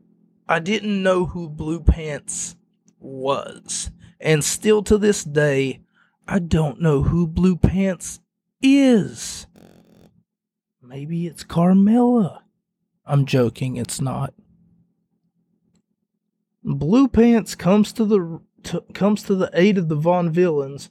[0.47, 2.55] I didn't know who Blue Pants
[2.99, 3.91] was.
[4.19, 5.81] And still to this day,
[6.27, 8.19] I don't know who Blue Pants
[8.61, 9.47] is.
[10.81, 12.41] Maybe it's Carmella.
[13.05, 14.33] I'm joking, it's not.
[16.63, 20.89] Blue Pants comes to the to, comes to the aid of the Vaudevillains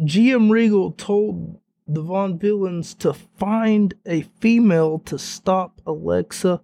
[0.00, 6.62] GM Regal told the Vaudevillains to find a female to stop Alexa,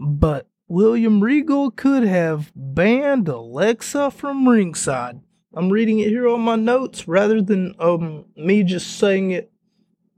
[0.00, 5.20] but William Regal could have banned Alexa from ringside.
[5.52, 9.52] I'm reading it here on my notes rather than um me just saying it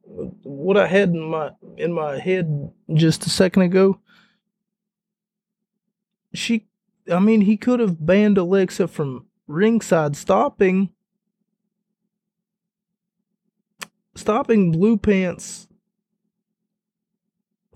[0.04, 3.98] what I had in my in my head just a second ago.
[6.32, 6.68] She
[7.10, 10.90] I mean he could have banned Alexa from ringside stopping
[14.14, 15.66] stopping Blue Pants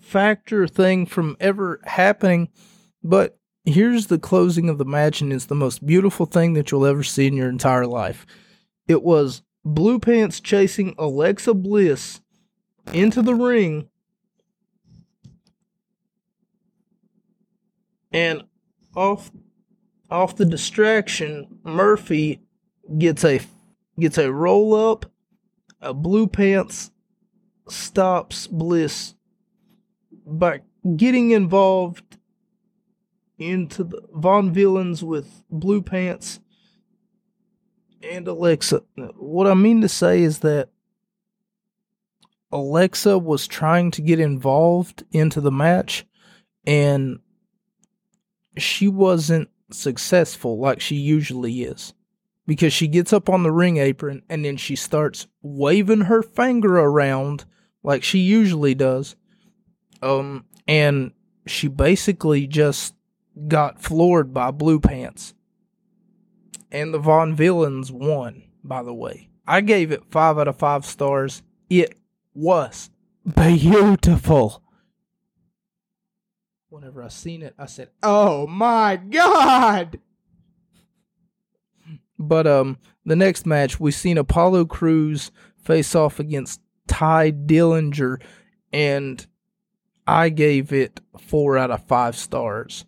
[0.09, 2.49] factor thing from ever happening.
[3.03, 6.87] But here's the closing of the match, and it's the most beautiful thing that you'll
[6.87, 8.27] ever see in your entire life.
[8.87, 12.21] It was Blue Pants chasing Alexa Bliss
[12.93, 13.89] into the ring.
[18.11, 18.45] And
[18.97, 19.31] off
[20.11, 22.41] off the distraction, Murphy
[22.97, 23.41] gets a
[24.01, 25.05] gets a roll up
[25.81, 26.91] a Blue Pants
[27.69, 29.15] stops Bliss
[30.29, 30.61] by
[30.97, 32.18] getting involved
[33.39, 36.41] into the Vaudevillains with Blue Pants
[38.03, 38.83] and Alexa.
[39.16, 40.68] What I mean to say is that
[42.51, 46.07] Alexa was trying to get involved into the match
[46.66, 47.20] and
[48.57, 51.93] she wasn't successful like she usually is
[52.47, 56.79] because she gets up on the ring apron and then she starts waving her finger
[56.79, 57.45] around
[57.83, 59.14] like she usually does.
[60.03, 61.13] Um, and
[61.47, 62.95] she basically just
[63.47, 65.35] got floored by Blue Pants.
[66.71, 69.31] And the Vaudevillains won, by the way.
[69.47, 71.43] I gave it five out of five stars.
[71.71, 71.99] It
[72.35, 72.91] was
[73.35, 74.63] beautiful.
[76.69, 79.99] Whenever I seen it, I said, "Oh my god!"
[82.19, 82.77] But um,
[83.07, 88.21] the next match we seen Apollo Crews face off against Tye Dillinger,
[88.71, 89.27] and
[90.09, 92.87] I gave it four out of five stars.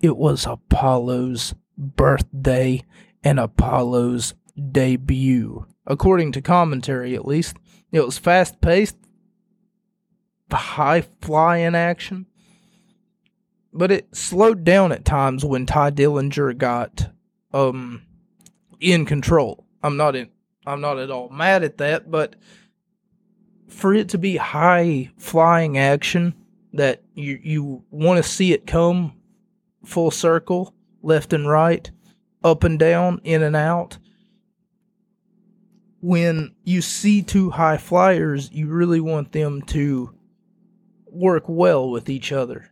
[0.00, 2.84] It was Apollo's birthday
[3.24, 4.34] and Apollo's
[4.70, 7.56] debut, according to commentary at least.
[7.90, 8.96] It was fast paced,
[10.52, 12.26] high flying action,
[13.72, 17.10] but it slowed down at times when Tye Dillinger got
[17.52, 18.02] um
[18.78, 19.66] in control.
[19.82, 20.28] I'm not in
[20.64, 22.36] I'm not at all mad at that, but
[23.74, 26.34] for it to be high flying action
[26.72, 29.12] that you you want to see it come
[29.84, 31.90] full circle, left and right,
[32.42, 33.98] up and down, in and out.
[36.00, 40.14] When you see two high flyers, you really want them to
[41.06, 42.70] work well with each other.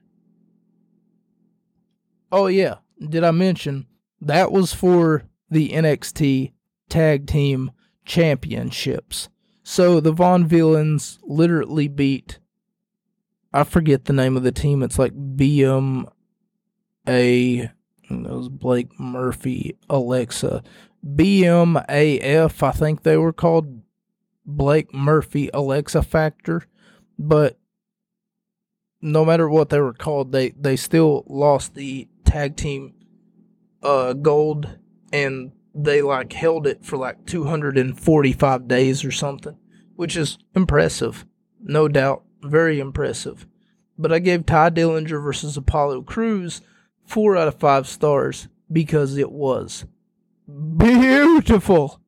[2.31, 3.87] Oh yeah, did I mention
[4.21, 6.53] that was for the NXT
[6.89, 7.71] Tag Team
[8.05, 9.29] Championships.
[9.63, 12.39] So the Vaudevillains literally beat
[13.53, 14.83] I forget the name of the team.
[14.83, 16.11] It's like BM
[17.07, 17.71] A
[18.11, 20.63] was Blake Murphy, Alexa.
[21.05, 23.83] BMAF, I think they were called
[24.47, 26.65] Blake Murphy Alexa Factor.
[27.19, 27.59] But
[29.03, 32.95] no matter what they were called, they, they still lost the tag team
[33.83, 34.79] uh, gold
[35.13, 39.57] and they like held it for like 245 days or something,
[39.97, 41.25] which is impressive.
[41.63, 42.25] No doubt.
[42.43, 43.47] Very impressive.
[43.97, 46.61] But I gave Tye Dillinger versus Apollo Crews
[47.05, 49.85] four out of five stars because it was
[50.77, 52.01] beautiful.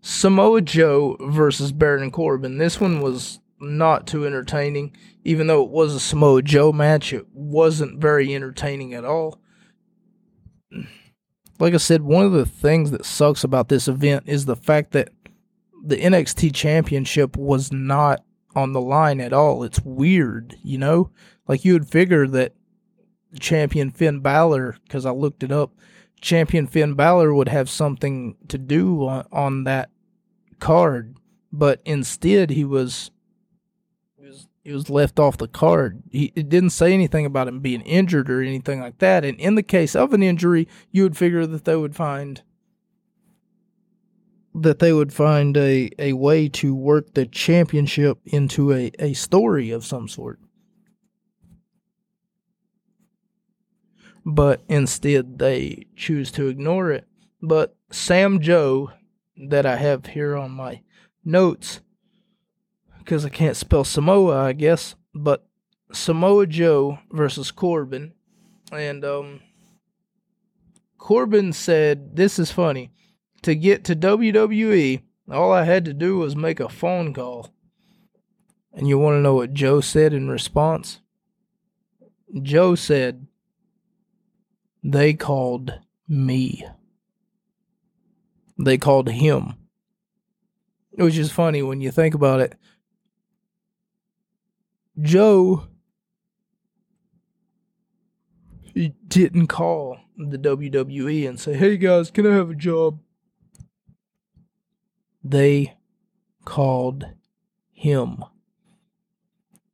[0.00, 2.58] Samoa Joe versus Baron Corbin.
[2.58, 4.96] This one was not too entertaining.
[5.24, 9.40] Even though it was a Samoa Joe match, it wasn't very entertaining at all.
[11.58, 14.92] Like I said, one of the things that sucks about this event is the fact
[14.92, 15.10] that
[15.84, 18.22] the NXT championship was not
[18.54, 19.62] on the line at all.
[19.62, 21.10] It's weird, you know?
[21.46, 22.54] Like you would figure that
[23.40, 25.72] champion Finn Balor, because I looked it up,
[26.20, 29.90] champion Finn Balor would have something to do on, on that
[30.60, 31.16] card,
[31.52, 33.10] but instead he was
[34.68, 36.02] he was left off the card.
[36.10, 39.24] He it didn't say anything about him being injured or anything like that.
[39.24, 42.42] And in the case of an injury, you would figure that they would find
[44.54, 49.70] that they would find a, a way to work the championship into a, a story
[49.70, 50.38] of some sort.
[54.26, 57.06] But instead they choose to ignore it.
[57.40, 58.92] But Sam Joe
[59.48, 60.82] that I have here on my
[61.24, 61.80] notes
[63.08, 64.94] because I can't spell Samoa, I guess.
[65.14, 65.46] But
[65.92, 68.12] Samoa Joe versus Corbin,
[68.70, 69.40] and um,
[70.98, 72.90] Corbin said, "This is funny.
[73.42, 75.00] To get to WWE,
[75.30, 77.48] all I had to do was make a phone call."
[78.74, 81.00] And you want to know what Joe said in response?
[82.42, 83.26] Joe said,
[84.84, 85.72] "They called
[86.06, 86.62] me."
[88.58, 89.54] They called him.
[90.90, 92.54] Which is funny when you think about it
[95.00, 95.68] Joe
[98.74, 103.00] he didn't call the WWE and say, "Hey guys, can I have a job?"
[105.24, 105.76] They
[106.44, 107.06] called
[107.72, 108.22] him.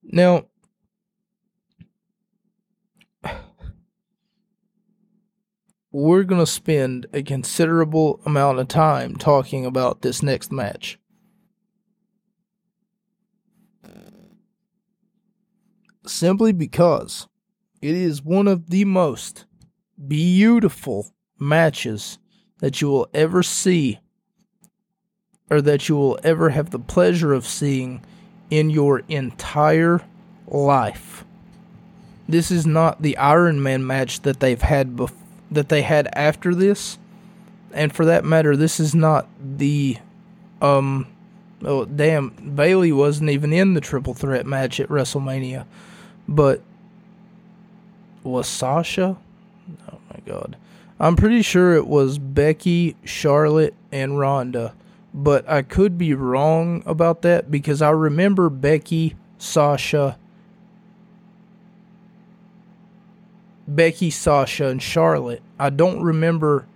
[0.03, 0.47] Now,
[5.93, 10.99] we're going to spend a considerable amount of time talking about this next match.
[16.07, 17.29] Simply because
[17.81, 19.47] it is one of the most
[20.09, 22.19] beautiful matches
[22.59, 24.01] that you will ever see
[25.51, 28.03] or that you will ever have the pleasure of seeing
[28.51, 30.01] in your entire
[30.47, 31.25] life.
[32.29, 35.13] This is not the Iron Man match that they've had bef-
[35.51, 36.99] that they had after this.
[37.73, 39.99] And for that matter, this is not the
[40.63, 41.07] um
[41.63, 45.67] oh damn Bayley wasn't even in the triple threat match at WrestleMania.
[46.29, 46.62] But
[48.22, 49.16] was Sasha?
[49.91, 50.57] Oh my god.
[50.99, 54.75] I'm pretty sure it was Becky, Charlotte, and Ronda.
[55.12, 60.18] But I could be wrong about that because I remember Becky, Sasha,
[63.66, 65.43] Becky, Sasha, and Charlotte.
[65.59, 66.66] I don't remember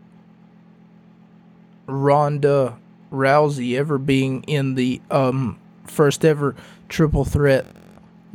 [1.86, 2.78] Ronda
[3.10, 6.54] Rousey ever being in the um, first ever
[6.88, 7.66] triple threat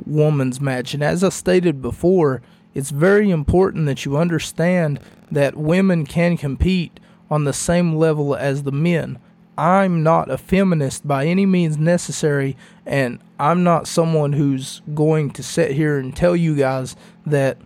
[0.06, 0.94] woman's match.
[0.94, 2.42] And as I stated before,
[2.74, 5.00] it's very important that you understand
[5.32, 9.20] that women can compete on the same level as the men.
[9.58, 15.44] I'm not a feminist by any means necessary, and I'm not someone who's going to
[15.44, 17.58] sit here and tell you guys that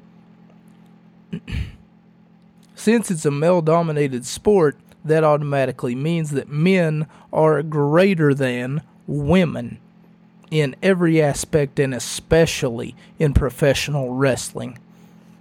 [2.76, 9.80] since it's a male dominated sport, that automatically means that men are greater than women
[10.52, 14.80] in every aspect and especially in professional wrestling.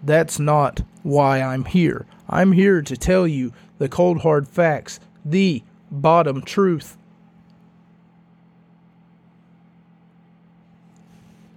[0.02, 2.07] That's not why I'm here.
[2.28, 6.96] I'm here to tell you the cold hard facts, the bottom truth.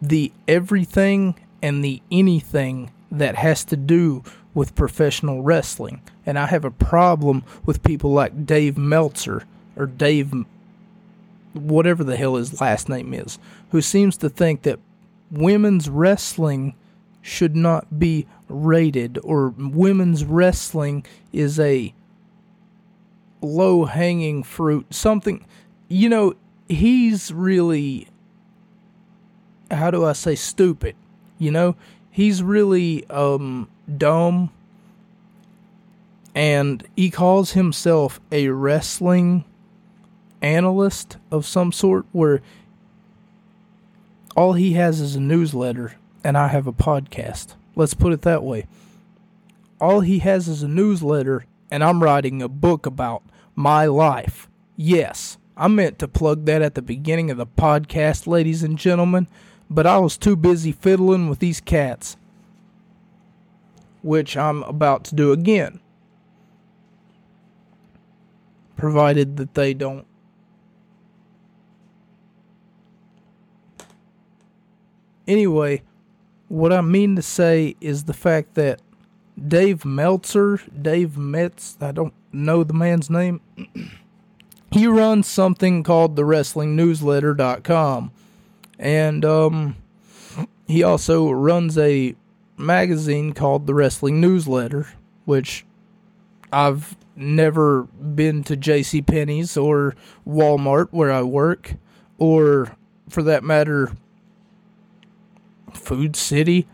[0.01, 4.23] The everything and the anything that has to do
[4.53, 6.01] with professional wrestling.
[6.25, 9.45] And I have a problem with people like Dave Meltzer
[9.75, 10.33] or Dave
[11.53, 13.39] whatever the hell his last name is,
[13.71, 14.79] who seems to think that
[15.31, 16.75] women's wrestling
[17.21, 21.93] should not be rated or women's wrestling is a
[23.41, 24.93] low hanging fruit.
[24.93, 25.45] Something,
[25.87, 26.33] you know,
[26.67, 28.07] he's really,
[29.69, 30.95] how do I say, stupid.
[31.37, 31.75] You know,
[32.11, 34.51] he's really um, dumb
[36.35, 39.45] and he calls himself a wrestling
[40.41, 42.41] analyst of some sort where
[44.35, 47.55] all he has is a newsletter and I have a podcast.
[47.75, 48.67] Let's put it that way.
[49.79, 53.23] All he has is a newsletter and I'm writing a book about
[53.55, 54.47] my life.
[54.75, 59.27] Yes, I meant to plug that at the beginning of the podcast, ladies and gentlemen,
[59.69, 62.15] but I was too busy fiddling with these cats,
[64.01, 65.81] which I'm about to do again.
[68.77, 70.07] Provided that they don't
[75.29, 75.83] Anyway,
[76.47, 78.81] what I mean to say is the fact that
[79.47, 83.39] Dave Meltzer, Dave Metz, I don't know the man's name.
[84.71, 88.11] he runs something called the wrestlingnewsletter.com
[88.79, 89.75] and um
[90.67, 92.15] he also runs a
[92.57, 94.87] magazine called the Wrestling Newsletter,
[95.25, 95.65] which
[96.53, 99.01] I've never been to J.C.
[99.01, 99.95] Penney's or
[100.27, 101.73] Walmart where I work,
[102.19, 102.75] or
[103.09, 103.91] for that matter,
[105.77, 106.67] Food City.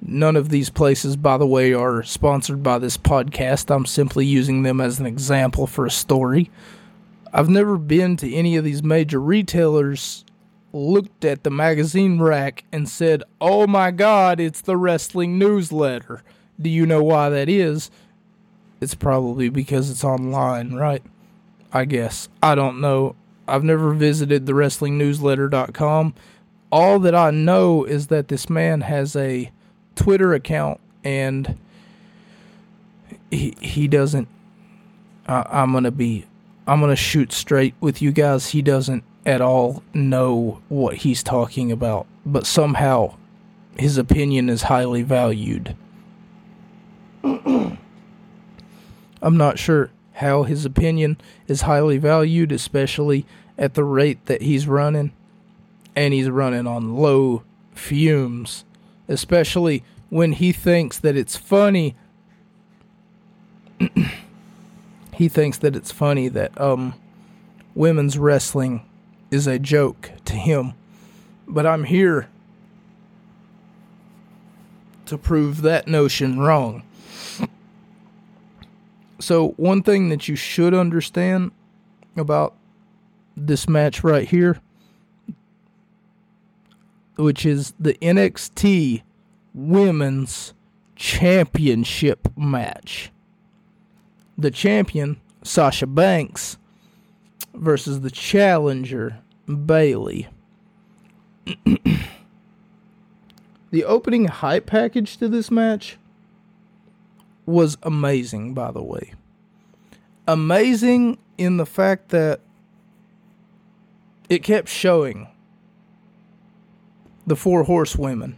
[0.00, 3.74] None of these places, by the way, are sponsored by this podcast.
[3.74, 6.50] I'm simply using them as an example for a story.
[7.32, 10.24] I've never been to any of these major retailers,
[10.72, 16.22] looked at the magazine rack, and said, Oh my god, it's the wrestling newsletter.
[16.60, 17.90] Do you know why that is?
[18.80, 21.02] It's probably because it's online, right?
[21.72, 22.28] I guess.
[22.42, 23.14] I don't know.
[23.46, 26.14] I've never visited the wrestlingnewsletter.com
[26.72, 29.52] all that I know is that this man has a
[29.94, 31.58] Twitter account and
[33.30, 34.26] he he doesn't.
[35.26, 36.24] I, I'm gonna be.
[36.66, 38.48] I'm gonna shoot straight with you guys.
[38.48, 43.16] He doesn't at all know what he's talking about, but somehow
[43.78, 45.76] his opinion is highly valued.
[47.24, 47.76] I'm
[49.22, 53.26] not sure how his opinion is highly valued, especially
[53.58, 55.12] at the rate that he's running
[55.94, 57.42] and he's running on low
[57.74, 58.64] fumes,
[59.08, 61.96] especially when he thinks that it's funny.
[65.14, 66.94] he thinks that it's funny that um
[67.74, 68.86] women's wrestling
[69.30, 70.74] is a joke to him.
[71.48, 72.28] But I'm here
[75.06, 76.82] to prove that notion wrong.
[79.18, 81.52] So, one thing that you should understand
[82.16, 82.54] about
[83.36, 84.60] this match right here
[87.16, 89.02] which is the NXT
[89.54, 90.54] Women's
[90.96, 93.10] Championship match.
[94.38, 96.58] The champion, Sasha Banks,
[97.54, 100.28] versus the challenger, Bayley.
[103.70, 105.98] the opening hype package to this match
[107.46, 109.14] was amazing, by the way.
[110.26, 112.40] Amazing in the fact that
[114.28, 115.28] it kept showing
[117.26, 118.36] the four horsewomen.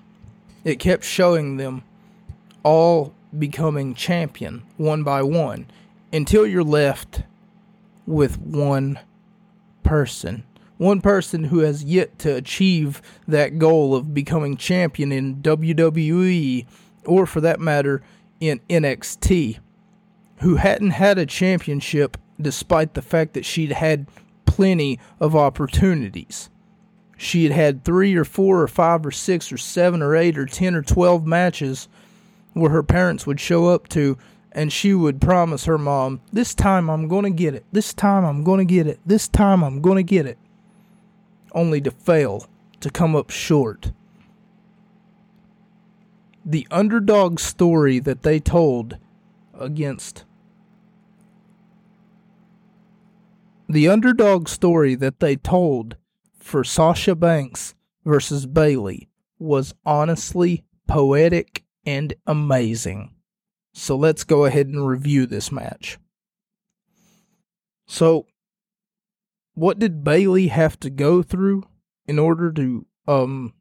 [0.64, 1.82] It kept showing them
[2.62, 5.66] all becoming champion one by one
[6.12, 7.22] until you're left
[8.06, 8.98] with one
[9.82, 10.44] person.
[10.76, 16.66] One person who has yet to achieve that goal of becoming champion in WWE
[17.04, 18.02] or, for that matter,
[18.40, 19.58] in NXT,
[20.38, 24.06] who hadn't had a championship despite the fact that she'd had
[24.46, 26.50] plenty of opportunities
[27.16, 30.46] she had had three or four or five or six or seven or eight or
[30.46, 31.88] ten or twelve matches
[32.52, 34.16] where her parents would show up to
[34.52, 37.64] and she would promise her mom, This time I'm going to get it.
[37.72, 39.00] This time I'm going to get it.
[39.04, 40.38] This time I'm going to get it.
[41.52, 42.46] Only to fail,
[42.80, 43.92] to come up short.
[46.44, 48.98] The underdog story that they told
[49.58, 50.24] against
[53.68, 55.96] the underdog story that they told
[56.44, 57.74] for Sasha Banks
[58.04, 63.14] versus Bayley was honestly poetic and amazing.
[63.72, 65.98] So let's go ahead and review this match.
[67.86, 68.26] So,
[69.54, 71.64] what did Bayley have to go through
[72.06, 73.54] in order to um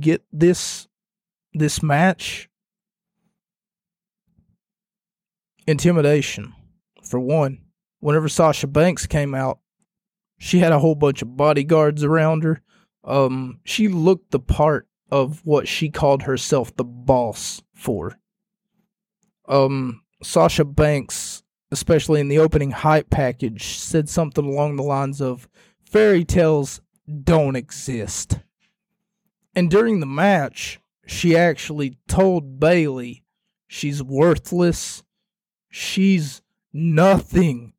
[0.00, 0.88] get this
[1.52, 2.48] this match?
[5.68, 6.52] Intimidation,
[7.02, 7.60] for one.
[8.00, 9.60] Whenever Sasha Banks came out,
[10.38, 12.60] she had a whole bunch of bodyguards around her.
[13.04, 18.18] Um, she looked the part of what she called herself the boss for.
[19.46, 25.48] Um, Sasha Banks, especially in the opening hype package, said something along the lines of
[25.84, 26.80] fairy tales
[27.22, 28.38] don't exist.
[29.54, 33.22] And during the match, she actually told Bayley
[33.68, 35.02] she's worthless.
[35.70, 36.40] She's
[36.72, 37.73] nothing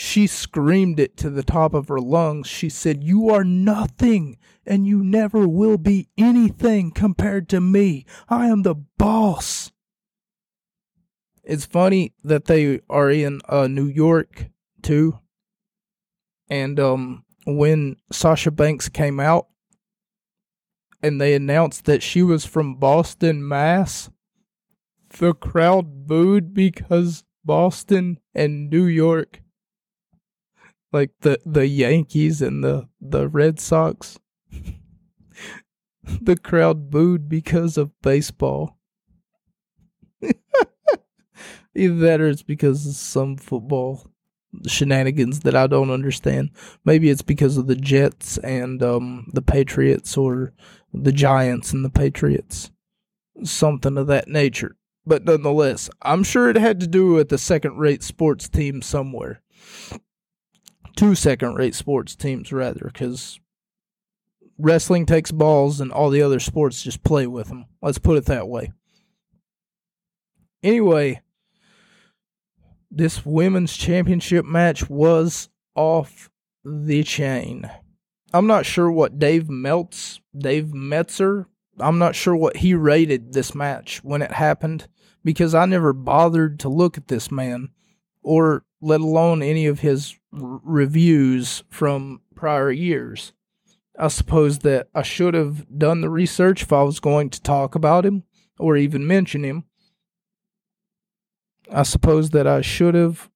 [0.00, 2.46] she screamed it to the top of her lungs.
[2.46, 8.06] She said, You are nothing, and you never will be anything compared to me.
[8.28, 9.72] I am the boss.
[11.42, 14.50] it's funny that they are in uh, New York
[14.82, 15.18] too.
[16.48, 19.48] And um, when Sasha Banks came out
[21.02, 24.10] and they announced that she was from Boston, Mass,
[25.18, 29.40] the crowd booed because Boston and New York,
[30.92, 34.18] like the the Yankees and the the Red Sox,
[36.02, 38.78] the crowd booed because of baseball.
[41.74, 44.10] Either that or it's because of some football
[44.66, 46.50] shenanigans that I don't understand.
[46.84, 50.52] Maybe it's because of the Jets and um, the Patriots or
[50.92, 52.70] the Giants and the Patriots.
[53.44, 54.76] Something of that nature.
[55.06, 59.42] But nonetheless, I'm sure it had to do with the second rate sports team somewhere.
[60.98, 63.38] Two second rate sports teams, rather, because
[64.58, 67.66] wrestling takes balls and all the other sports just play with them.
[67.80, 68.72] Let's put it that way.
[70.60, 71.20] Anyway,
[72.90, 76.30] this women's championship match was off
[76.64, 77.70] the chain.
[78.34, 81.46] I'm not sure what Dave Meltz, Dave Metzer,
[81.78, 84.88] I'm not sure what he rated this match when it happened
[85.22, 87.68] because I never bothered to look at this man
[88.20, 93.32] or let alone any of his r- reviews from prior years.
[93.98, 97.74] I suppose that I should have done the research if I was going to talk
[97.74, 98.22] about him
[98.58, 99.64] or even mention him.
[101.70, 103.28] I suppose that I should have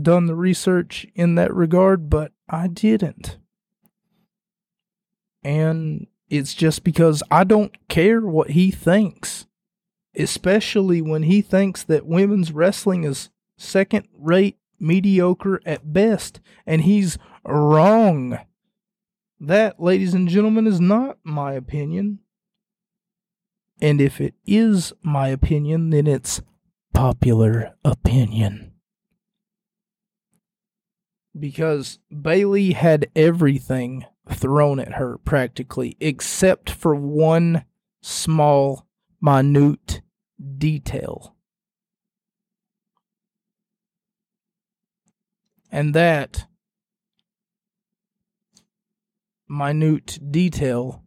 [0.00, 3.38] done the research in that regard, but I didn't.
[5.42, 9.46] And it's just because I don't care what he thinks,
[10.16, 17.18] especially when he thinks that women's wrestling is second rate, mediocre at best, and he's
[17.44, 18.38] wrong.
[19.40, 22.20] That, ladies and gentlemen, is not my opinion.
[23.80, 26.42] And if it is my opinion, then it's
[26.92, 28.72] popular opinion.
[31.38, 37.64] Because Bayley had everything thrown at her practically, except for one
[38.02, 38.86] small,
[39.20, 40.02] minute
[40.56, 41.36] detail.
[45.70, 46.46] And that
[49.48, 51.04] minute detail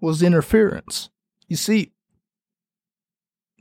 [0.00, 1.10] was interference.
[1.46, 1.92] You see,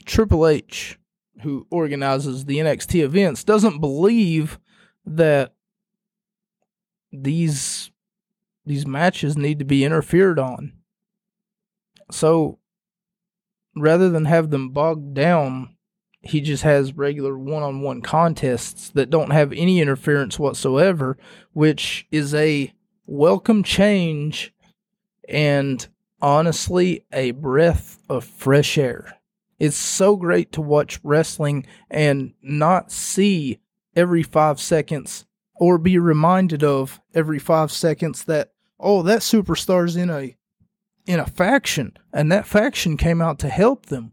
[0.06, 0.98] Triple H,
[1.42, 4.60] who organizes the NXT events, doesn't believe
[5.06, 5.54] that
[7.12, 7.92] these
[8.66, 10.74] these matches need to be interfered on.
[12.12, 12.60] So
[13.76, 15.76] rather than have them bogged down,
[16.22, 21.18] he just has regular one-on-one contests that don't have any interference whatsoever,
[21.54, 22.74] which is a
[23.06, 24.54] welcome change
[25.28, 25.88] and
[26.22, 29.18] honestly a breath of fresh air.
[29.60, 33.60] It's so great to watch wrestling and not see
[33.96, 35.26] every 5 seconds
[35.62, 40.36] or be reminded of every five seconds that oh that superstar's in a
[41.06, 44.12] in a faction and that faction came out to help them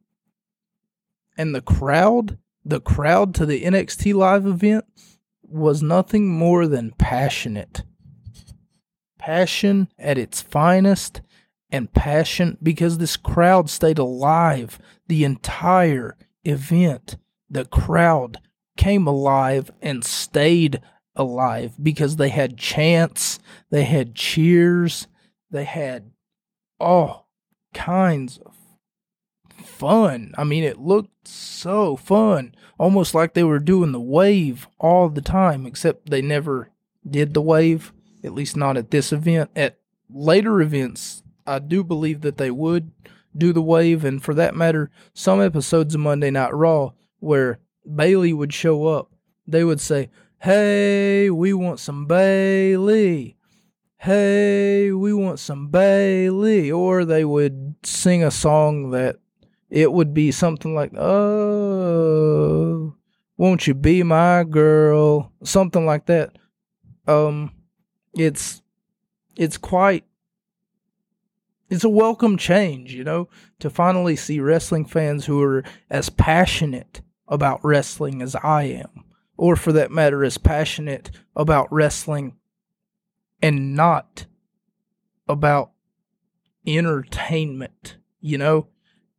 [1.39, 4.85] and the crowd the crowd to the NXT live event
[5.43, 7.83] was nothing more than passionate.
[9.19, 11.23] Passion at its finest
[11.71, 16.15] and passion because this crowd stayed alive the entire
[16.45, 17.17] event.
[17.49, 18.39] The crowd
[18.77, 20.83] came alive and stayed
[21.17, 23.39] alive because they had chants,
[23.71, 25.07] they had cheers,
[25.51, 26.11] they had
[26.79, 27.31] all
[27.73, 28.58] kinds of
[29.69, 30.35] fun.
[30.37, 35.21] I mean, it looked so fun, almost like they were doing the wave all the
[35.21, 36.71] time, except they never
[37.09, 37.93] did the wave,
[38.25, 39.51] at least not at this event.
[39.55, 39.79] At
[40.11, 42.91] later events, I do believe that they would
[43.37, 47.59] do the wave, and for that matter, some episodes of Monday Night Raw where
[47.95, 49.13] Bayley would show up,
[49.47, 50.11] they would say,
[50.41, 53.37] Hey, we want some Bayley.
[53.97, 56.71] Hey, we want some Bayley.
[56.71, 59.17] Or they would sing a song that
[59.71, 62.95] it would be something like, Oh,
[63.37, 65.33] won't you be my girl?
[65.45, 66.37] Something like that.
[67.07, 67.53] Um,
[68.15, 68.63] it's,
[69.37, 70.05] it's quite,
[71.71, 73.29] it's a welcome change, you know,
[73.61, 79.05] to finally see wrestling fans who are as passionate about wrestling as I am
[79.37, 82.35] or for that matter, as passionate about wrestling
[83.41, 84.27] and not
[85.29, 85.71] about
[86.67, 87.97] entertainment.
[88.21, 88.67] You know,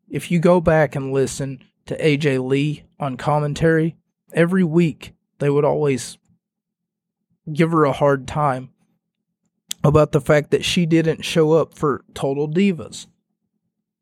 [0.09, 3.95] if you go back and listen to AJ Lee on commentary,
[4.33, 6.17] every week they would always
[7.51, 8.69] give her a hard time
[9.83, 13.07] about the fact that she didn't show up for Total Divas,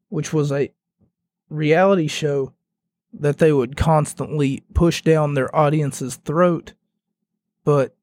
[0.09, 0.71] which was a
[1.49, 2.53] reality show
[3.13, 6.73] that they would constantly push down their audience's throat.
[7.63, 7.95] But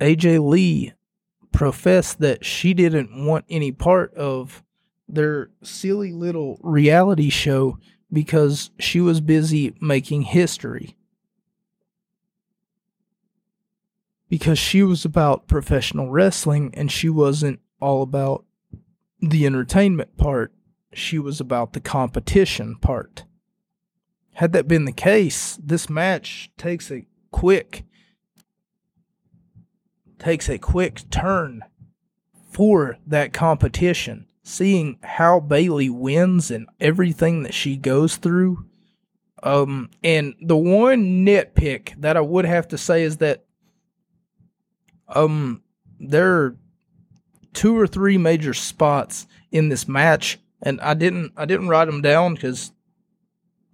[0.00, 0.92] AJ Lee
[1.52, 4.62] professed that she didn't want any part of
[5.08, 7.78] their silly little reality show
[8.12, 10.96] because she was busy making history.
[14.28, 18.44] Because she was about professional wrestling and she wasn't all about
[19.20, 20.52] the entertainment part,
[20.92, 23.24] she was about the competition part.
[24.34, 27.84] Had that been the case, this match takes a quick
[30.18, 31.62] takes a quick turn
[32.50, 34.27] for that competition.
[34.48, 38.64] Seeing how Bayley wins and everything that she goes through.
[39.42, 43.44] Um, and the one nitpick that I would have to say is that
[45.06, 45.62] um
[46.00, 46.56] there are
[47.52, 52.00] two or three major spots in this match, and I didn't I didn't write them
[52.00, 52.72] down because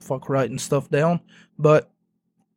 [0.01, 1.20] fuck writing stuff down.
[1.57, 1.89] But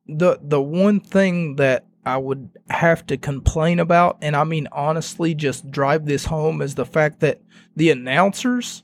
[0.07, 5.35] the the one thing that I would have to complain about, and I mean honestly,
[5.35, 7.41] just drive this home, is the fact that
[7.75, 8.83] the announcers,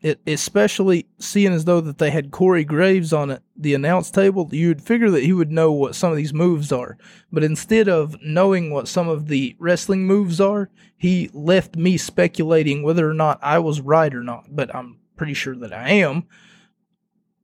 [0.00, 4.48] it, especially seeing as though that they had Corey Graves on it, the announce table,
[4.50, 6.98] you'd figure that he would know what some of these moves are.
[7.30, 12.82] But instead of knowing what some of the wrestling moves are, he left me speculating
[12.82, 14.46] whether or not I was right or not.
[14.50, 16.24] But I'm pretty sure that I am.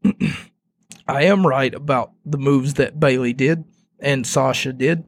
[1.09, 3.65] I am right about the moves that Bayley did
[4.03, 5.05] and Sasha did.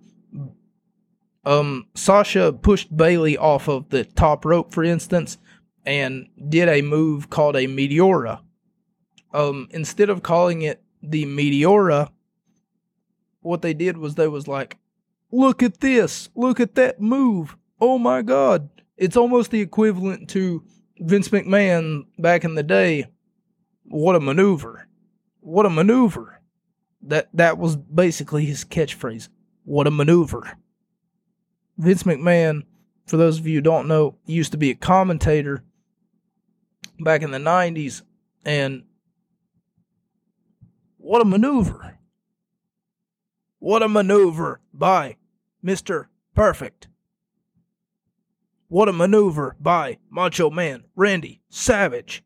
[1.44, 5.36] Um, Sasha pushed Bayley off of the top rope, for instance,
[5.84, 8.40] and did a move called a Meteora.
[9.34, 12.10] Um, instead of calling it the Meteora,
[13.40, 14.78] what they did was they was like,
[15.30, 16.30] "Look at this!
[16.34, 17.56] Look at that move!
[17.80, 20.62] Oh my God!" It's almost the equivalent to
[20.98, 23.08] Vince McMahon back in the day.
[23.82, 24.86] What a maneuver!
[25.40, 26.33] What a maneuver!
[27.06, 29.28] That that was basically his catchphrase.
[29.64, 30.56] What a maneuver.
[31.76, 32.62] Vince McMahon,
[33.06, 35.62] for those of you who don't know, used to be a commentator
[37.00, 38.02] back in the 90s
[38.44, 38.84] and
[40.96, 41.98] what a maneuver.
[43.58, 45.16] What a maneuver by
[45.64, 46.06] Mr.
[46.34, 46.88] Perfect.
[48.68, 52.23] What a maneuver by Macho Man Randy Savage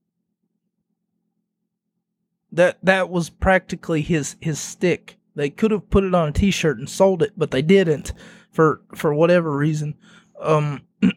[2.52, 5.18] that that was practically his his stick.
[5.34, 8.12] They could have put it on a T-shirt and sold it, but they didn't
[8.50, 9.94] for for whatever reason.
[10.40, 10.82] Um,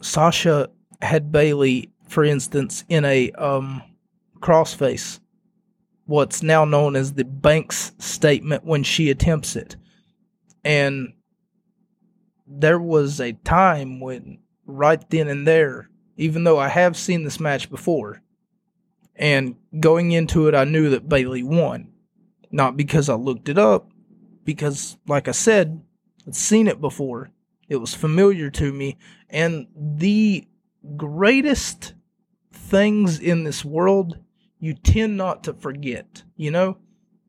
[0.00, 0.70] Sasha
[1.02, 3.82] had Bayley, for instance, in a um,
[4.40, 5.20] crossface,
[6.06, 9.76] what's now known as the Banks statement when she attempts it,
[10.64, 11.14] and
[12.46, 17.40] there was a time when right then and there, even though I have seen this
[17.40, 18.22] match before,
[19.16, 21.92] and going into it, I knew that Bayley won.
[22.50, 23.90] Not because I looked it up,
[24.44, 25.82] because, like I said,
[26.26, 27.30] I'd seen it before.
[27.68, 28.96] It was familiar to me.
[29.28, 30.46] And the
[30.96, 31.94] greatest
[32.52, 34.18] things in this world,
[34.58, 36.22] you tend not to forget.
[36.36, 36.78] You know,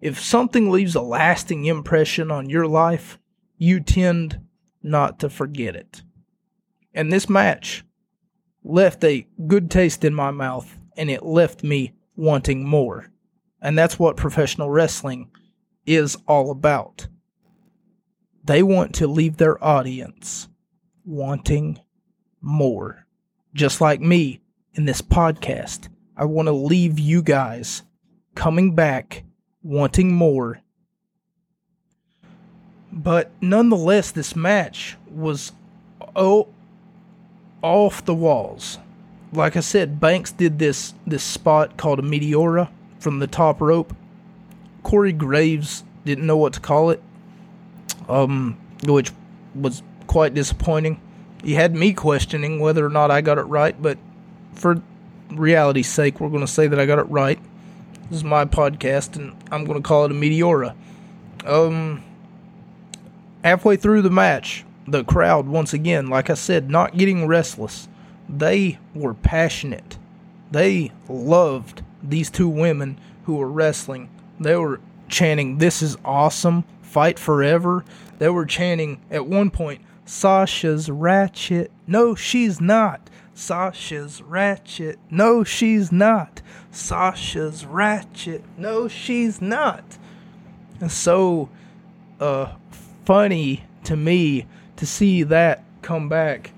[0.01, 3.19] if something leaves a lasting impression on your life,
[3.57, 4.39] you tend
[4.83, 6.03] not to forget it.
[6.93, 7.83] And this match
[8.63, 13.11] left a good taste in my mouth and it left me wanting more.
[13.61, 15.31] And that's what professional wrestling
[15.85, 17.07] is all about.
[18.43, 20.47] They want to leave their audience
[21.03, 21.79] wanting
[22.41, 23.05] more.
[23.53, 24.41] Just like me
[24.73, 27.83] in this podcast, I want to leave you guys
[28.35, 29.23] coming back
[29.63, 30.61] wanting more.
[32.91, 35.51] But nonetheless, this match was
[36.15, 36.49] oh,
[37.61, 38.77] off the walls
[39.35, 42.69] like I said, Banks did this this spot called a Meteora
[42.99, 43.95] from the top rope.
[44.83, 47.01] Corey Graves didn't know what to call it,
[48.07, 49.11] um, which
[49.53, 51.01] was quite disappointing.
[51.43, 53.97] He had me questioning whether or not I got it right, but
[54.53, 54.81] for
[55.31, 57.39] reality's sake, we're going to say that I got it right.
[58.09, 60.75] This is my podcast, and I'm going to call it a Meteora.
[61.45, 62.03] Um,
[63.43, 67.87] halfway through the match, the crowd, once again, like I said, not getting restless
[68.27, 69.97] they were passionate.
[70.51, 74.09] They loved these two women who were wrestling.
[74.39, 77.83] They were chanting, This is awesome, fight forever.
[78.19, 81.71] They were chanting at one point, Sasha's ratchet.
[81.87, 83.09] No, she's not.
[83.33, 84.97] Sasha's ratchet.
[85.09, 86.41] No, she's not.
[86.71, 88.43] Sasha's ratchet.
[88.57, 89.97] No, she's not.
[90.79, 91.49] And so
[92.19, 92.53] uh,
[93.05, 94.45] funny to me
[94.77, 96.51] to see that come back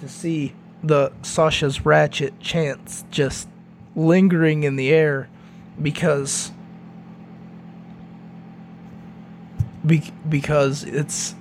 [0.00, 3.48] to see the Sasha's ratchet chants just
[3.94, 5.28] lingering in the air
[5.80, 6.52] because
[9.84, 11.34] be, because it's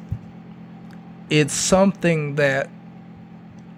[1.30, 2.70] it's something that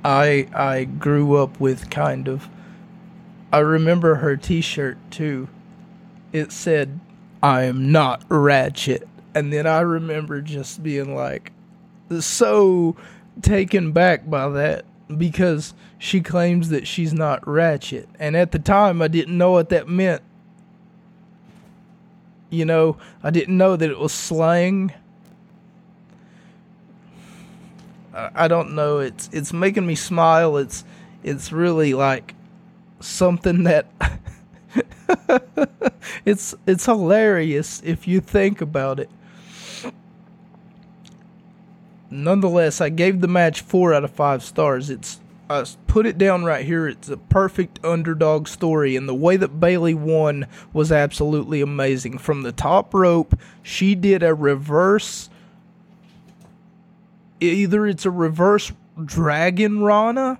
[0.03, 2.49] I I grew up with kind of
[3.51, 5.47] I remember her t-shirt too.
[6.33, 6.99] It said
[7.41, 11.51] I am not ratchet and then I remember just being like
[12.19, 12.95] so
[13.41, 14.85] taken back by that
[15.15, 18.09] because she claims that she's not ratchet.
[18.19, 20.21] And at the time, I didn't know what that meant.
[22.49, 24.93] You know, I didn't know that it was slang.
[28.13, 28.97] I don't know.
[28.99, 30.57] It's it's making me smile.
[30.57, 30.83] It's
[31.23, 32.33] it's really like
[32.99, 33.85] something that
[36.25, 39.09] it's it's hilarious if you think about it
[42.09, 44.89] nonetheless, I gave the match four out of five stars.
[44.89, 46.87] It's I put it down right here.
[46.87, 52.17] It's a perfect underdog story, and the way that Bayley won was absolutely amazing.
[52.17, 55.29] From the top rope, she did a reverse.
[57.39, 60.39] Either it's a reverse Dragon Rana.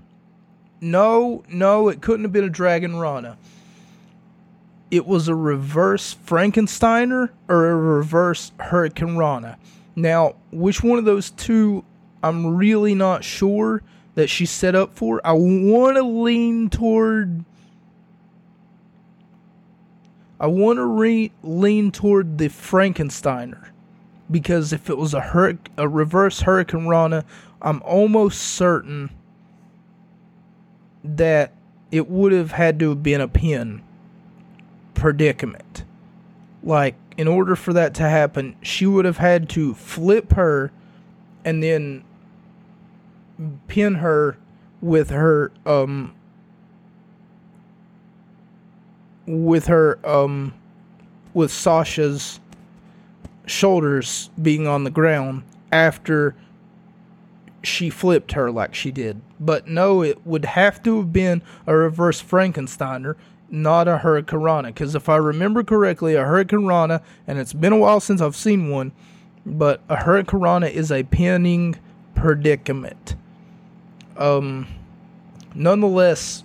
[0.81, 3.37] No, no, it couldn't have been a Dragon Rana.
[4.91, 9.57] It was a reverse Frankensteiner or a reverse Hurricanrana.
[9.97, 11.83] Now, which one of those two
[12.21, 13.81] I'm really not sure
[14.13, 15.19] that she's set up for.
[15.25, 17.43] I want to lean toward
[20.39, 23.69] I want to re- lean toward the Frankensteiner
[24.29, 27.23] because if it was a hur- a reverse Hurricanrana,
[27.59, 29.09] I'm almost certain
[31.03, 31.53] that
[31.91, 33.81] it would have had to have been a pin
[34.93, 35.85] predicament.
[36.61, 40.71] Like in order for that to happen, she would have had to flip her
[41.43, 42.03] and then
[43.67, 44.37] pin her
[44.81, 46.13] with her um
[49.25, 50.53] with her um
[51.33, 52.39] with Sasha's
[53.45, 56.35] shoulders being on the ground after
[57.63, 59.21] she flipped her like she did.
[59.39, 63.15] But no, it would have to have been a reverse Frankensteiner
[63.49, 64.67] not a Hurricanrana.
[64.67, 68.69] Because if I remember correctly, a Hurricanrana, and it's been a while since I've seen
[68.69, 68.91] one,
[69.45, 71.75] but a Hurricanrana is a pinning
[72.15, 73.15] predicament.
[74.17, 74.67] Um,
[75.53, 76.43] nonetheless,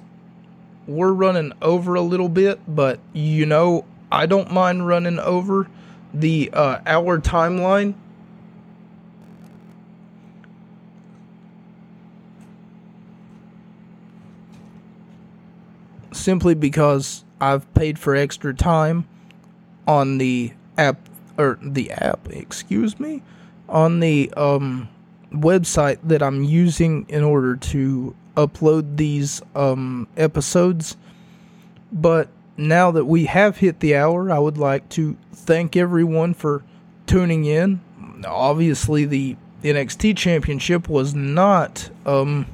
[0.86, 5.68] we're running over a little bit, but you know, I don't mind running over
[6.12, 7.94] the uh, hour timeline.
[16.22, 19.06] Simply because I've paid for extra time
[19.86, 23.22] on the app or the app, excuse me,
[23.68, 24.88] on the um,
[25.32, 30.96] website that I'm using in order to upload these um, episodes.
[31.90, 36.62] But now that we have hit the hour, I would like to thank everyone for
[37.06, 37.80] tuning in.
[38.24, 41.90] Obviously, the NXT Championship was not.
[42.06, 42.46] Um,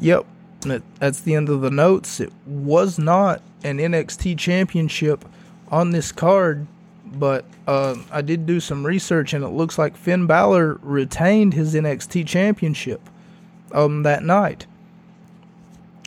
[0.00, 0.26] yep,
[0.60, 2.20] that's the end of the notes.
[2.20, 5.24] It was not an NXT championship
[5.68, 6.66] on this card,
[7.04, 11.74] but uh, I did do some research and it looks like Finn Balor retained his
[11.74, 13.00] NXT championship
[13.72, 14.66] um, that night.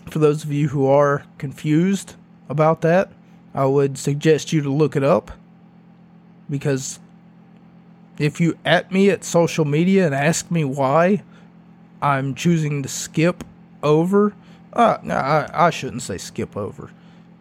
[0.09, 2.15] For those of you who are confused
[2.49, 3.11] about that,
[3.53, 5.31] I would suggest you to look it up
[6.49, 6.99] because
[8.19, 11.23] if you at me at social media and ask me why
[12.01, 13.43] I'm choosing to skip
[13.81, 14.33] over
[14.76, 16.91] uh, I, I shouldn't say skip over.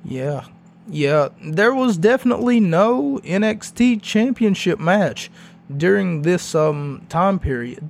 [0.05, 0.45] Yeah.
[0.89, 5.31] Yeah, there was definitely no NXT championship match
[5.75, 7.89] during this um time period,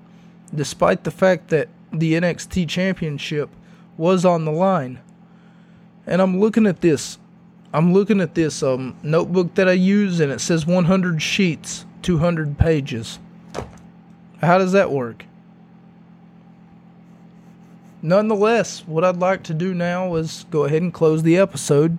[0.54, 3.48] despite the fact that the NXT championship
[3.96, 5.00] was on the line.
[6.06, 7.18] And I'm looking at this.
[7.72, 12.58] I'm looking at this um notebook that I use and it says 100 sheets, 200
[12.58, 13.18] pages.
[14.42, 15.24] How does that work?
[18.02, 21.98] Nonetheless, what I'd like to do now is go ahead and close the episode.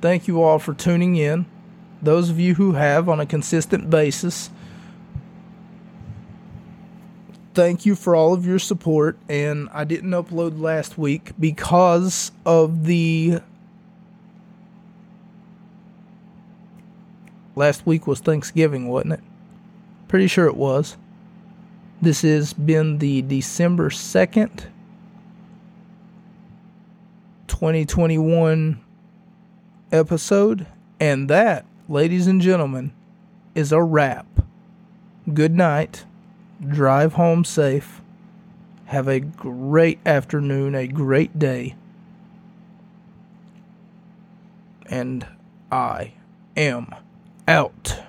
[0.00, 1.46] Thank you all for tuning in.
[2.00, 4.50] Those of you who have on a consistent basis,
[7.54, 9.18] thank you for all of your support.
[9.28, 13.40] And I didn't upload last week because of the.
[17.56, 19.20] Last week was Thanksgiving, wasn't it?
[20.06, 20.96] Pretty sure it was.
[22.00, 24.66] This has been the December 2nd,
[27.48, 28.80] 2021
[29.90, 30.66] episode.
[31.00, 32.92] And that, ladies and gentlemen,
[33.54, 34.26] is a wrap.
[35.32, 36.04] Good night.
[36.66, 38.00] Drive home safe.
[38.86, 41.74] Have a great afternoon, a great day.
[44.86, 45.26] And
[45.70, 46.14] I
[46.56, 46.94] am
[47.46, 48.00] out.